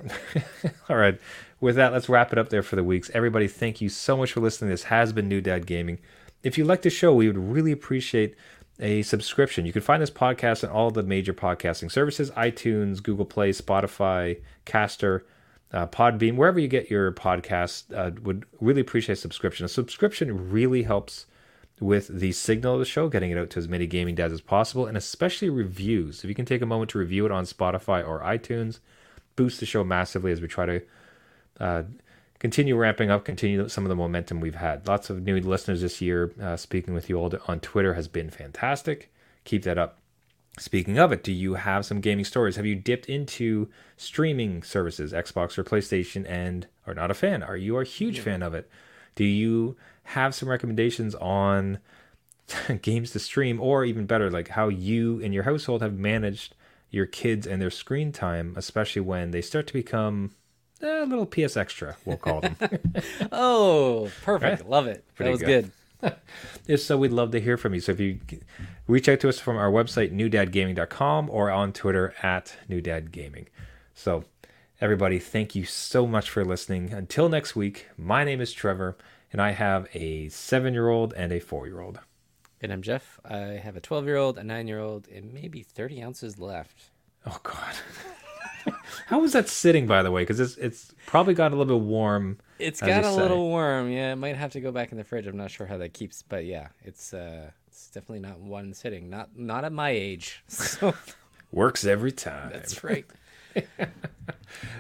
All 0.90 0.98
right. 0.98 1.20
With 1.60 1.76
that, 1.76 1.94
let's 1.94 2.10
wrap 2.10 2.32
it 2.32 2.40
up 2.40 2.50
there 2.50 2.64
for 2.64 2.76
the 2.76 2.84
weeks. 2.84 3.12
Everybody, 3.14 3.48
thank 3.48 3.82
you 3.82 3.90
so 3.90 4.18
much 4.18 4.32
for 4.32 4.40
listening. 4.40 4.72
This 4.72 4.84
has 4.84 5.14
been 5.14 5.30
New 5.30 5.42
Dad 5.42 5.66
Gaming. 5.66 6.00
If 6.42 6.58
you 6.58 6.66
like 6.66 6.82
the 6.82 6.90
show, 6.90 7.14
we 7.14 7.28
would 7.28 7.38
really 7.38 7.72
appreciate 7.72 8.36
a 8.80 9.04
subscription. 9.04 9.66
You 9.66 9.74
can 9.74 9.82
find 9.82 10.02
this 10.02 10.12
podcast 10.12 10.64
on 10.64 10.72
all 10.72 10.92
the 10.92 11.04
major 11.04 11.34
podcasting 11.34 11.92
services 11.92 12.32
iTunes, 12.32 13.02
Google 13.02 13.26
Play, 13.26 13.52
Spotify, 13.52 14.42
Caster, 14.66 15.26
uh, 15.72 15.88
Podbean, 15.88 16.36
wherever 16.36 16.60
you 16.60 16.68
get 16.68 16.90
your 16.90 17.12
podcasts. 17.12 17.84
Uh, 17.96 18.12
would 18.24 18.46
really 18.60 18.82
appreciate 18.82 19.14
a 19.14 19.22
subscription. 19.22 19.66
A 19.66 19.70
subscription 19.70 20.50
really 20.50 20.84
helps 20.84 21.28
with 21.80 22.08
the 22.08 22.32
signal 22.32 22.74
of 22.74 22.80
the 22.80 22.86
show, 22.86 23.10
getting 23.10 23.32
it 23.32 23.38
out 23.38 23.50
to 23.52 23.60
as 23.60 23.68
many 23.68 23.88
gaming 23.88 24.16
dads 24.16 24.34
as 24.34 24.42
possible, 24.42 24.86
and 24.86 24.96
especially 24.96 25.50
reviews. 25.50 26.24
If 26.24 26.30
you 26.30 26.36
can 26.36 26.46
take 26.46 26.62
a 26.62 26.66
moment 26.66 26.92
to 26.92 27.00
review 27.00 27.26
it 27.26 27.32
on 27.32 27.46
Spotify 27.46 28.08
or 28.08 28.22
iTunes, 28.22 28.80
boost 29.36 29.60
the 29.60 29.66
show 29.66 29.84
massively 29.84 30.32
as 30.32 30.42
we 30.42 30.48
try 30.48 30.66
to 30.66 30.82
uh, 31.60 31.84
continue 32.40 32.76
ramping 32.76 33.10
up, 33.10 33.26
continue 33.26 33.68
some 33.70 33.86
of 33.86 33.90
the 33.90 33.96
momentum 33.96 34.40
we've 34.40 34.56
had. 34.56 34.88
Lots 34.88 35.10
of 35.10 35.24
new 35.24 35.40
listeners 35.40 35.82
this 35.82 36.02
year. 36.02 36.32
Uh, 36.42 36.58
speaking 36.58 36.94
with 36.94 37.10
you 37.10 37.18
all 37.18 37.34
on 37.48 37.60
Twitter 37.60 37.94
has 37.96 38.08
been 38.08 38.30
fantastic. 38.30 39.12
Keep 39.44 39.64
that 39.64 39.78
up. 39.78 40.00
Speaking 40.60 41.00
of 41.00 41.12
it, 41.12 41.24
do 41.24 41.32
you 41.32 41.56
have 41.56 41.86
some 41.86 42.00
gaming 42.00 42.26
stories? 42.26 42.58
Have 42.58 42.66
you 42.66 42.76
dipped 42.76 43.08
into 43.08 43.70
streaming 43.98 44.62
services, 44.62 45.12
Xbox 45.12 45.58
or 45.58 45.64
PlayStation, 45.64 46.30
and 46.30 46.68
are 46.86 46.94
not 46.94 47.10
a 47.10 47.16
fan? 47.16 47.42
Are 47.42 47.58
you 47.58 47.80
a 47.80 47.84
huge 47.84 48.18
yeah. 48.18 48.24
fan 48.24 48.44
of 48.44 48.54
it? 48.54 48.70
Do 49.16 49.24
you 49.24 49.76
have 50.04 50.36
some 50.36 50.50
recommendations 50.50 51.16
on 51.16 51.80
games 52.82 53.12
to 53.12 53.20
stream, 53.20 53.60
or 53.60 53.86
even 53.86 54.06
better, 54.06 54.30
like 54.30 54.50
how 54.50 54.68
you 54.68 55.22
and 55.22 55.34
your 55.34 55.44
household 55.44 55.82
have 55.82 55.94
managed 55.94 56.56
your 56.90 57.06
kids 57.06 57.48
and 57.48 57.62
their 57.62 57.72
screen 57.72 58.12
time, 58.12 58.54
especially 58.56 59.02
when 59.02 59.32
they 59.32 59.42
start 59.42 59.66
to 59.68 59.74
become 59.74 60.32
eh, 60.82 61.04
a 61.04 61.06
little 61.06 61.26
PS 61.26 61.58
Extra, 61.58 61.98
we'll 62.06 62.18
call 62.18 62.42
them. 62.42 62.56
oh, 63.32 64.12
perfect. 64.24 64.62
Right? 64.62 64.70
Love 64.70 64.88
it. 64.88 65.04
Pretty 65.16 65.30
that 65.30 65.32
was 65.32 65.42
good. 65.42 65.72
good. 66.02 66.16
if 66.68 66.82
so, 66.82 66.98
we'd 66.98 67.12
love 67.12 67.32
to 67.32 67.42
hear 67.42 67.58
from 67.58 67.74
you. 67.74 67.80
So 67.80 67.94
if 67.94 68.00
you 68.00 68.20
reach 68.88 69.10
out 69.10 69.20
to 69.22 69.30
us 69.30 69.40
from 69.40 69.58
our 69.58 69.72
website, 69.72 70.14
newdadgaming.com, 70.14 71.30
or 71.30 71.50
on 71.50 71.74
Twitter 71.74 72.14
at 72.22 72.56
newdadgaming. 72.70 73.48
So, 73.96 74.26
everybody, 74.82 75.18
thank 75.18 75.56
you 75.56 75.66
so 75.66 76.06
much 76.06 76.30
for 76.30 76.44
listening. 76.44 76.94
Until 76.94 77.30
next 77.30 77.56
week, 77.56 77.88
my 77.98 78.24
name 78.24 78.42
is 78.42 78.54
Trevor 78.54 78.98
and 79.34 79.42
I 79.42 79.52
have 79.52 79.88
a 79.94 80.30
seven 80.30 80.74
year 80.74 80.88
old 80.88 81.14
and 81.16 81.34
a 81.34 81.40
four 81.40 81.68
year 81.68 81.82
old. 81.82 82.00
And 82.62 82.72
I'm 82.72 82.82
Jeff. 82.82 83.20
I 83.26 83.38
have 83.62 83.76
a 83.76 83.82
12 83.82 84.06
year 84.06 84.16
old, 84.16 84.38
a 84.38 84.44
nine 84.44 84.70
year 84.70 84.80
old, 84.80 85.10
and 85.10 85.34
maybe 85.34 85.64
30 85.64 86.02
ounces 86.02 86.40
left. 86.40 86.92
Oh, 87.26 87.38
God. 87.44 87.74
How 89.08 89.20
was 89.20 89.34
that 89.34 89.50
sitting, 89.50 89.88
by 89.88 90.04
the 90.04 90.12
way? 90.12 90.22
Because 90.22 90.40
it's 90.40 90.56
it's 90.56 90.94
probably 91.06 91.34
got 91.34 91.52
a 91.52 91.56
little 91.58 91.78
bit 91.78 91.86
warm. 91.86 92.38
It's 92.60 92.80
got 92.80 93.04
a 93.04 93.12
say. 93.12 93.16
little 93.16 93.50
warm. 93.50 93.92
Yeah, 93.92 94.14
it 94.14 94.16
might 94.16 94.38
have 94.38 94.54
to 94.54 94.62
go 94.62 94.72
back 94.72 94.94
in 94.94 94.98
the 94.98 95.04
fridge. 95.04 95.28
I'm 95.28 95.36
not 95.36 95.52
sure 95.52 95.68
how 95.68 95.78
that 95.80 95.92
keeps, 95.92 96.22
but 96.22 96.46
yeah, 96.46 96.70
it's 96.82 97.14
uh, 97.14 97.52
it's 97.68 97.88
definitely 97.88 98.22
not 98.22 98.40
one 98.40 98.74
sitting. 98.74 99.10
Not 99.10 99.38
not 99.38 99.66
at 99.66 99.74
my 99.74 99.90
age. 99.90 100.44
So 100.48 100.94
works 101.52 101.84
every 101.84 102.14
time. 102.14 102.52
That's 102.54 102.86
right. 102.86 103.06
All 103.58 103.66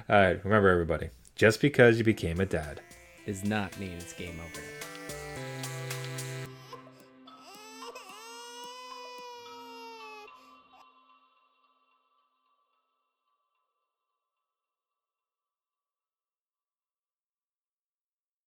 right, 0.07 0.43
remember 0.45 0.69
everybody. 0.69 1.09
Just 1.35 1.59
because 1.59 1.97
you 1.97 2.05
became 2.05 2.39
a 2.39 2.45
dad 2.45 2.79
does 3.25 3.43
not 3.43 3.77
mean 3.79 3.93
it's 3.93 4.13
game 4.13 4.39
over. 4.39 4.82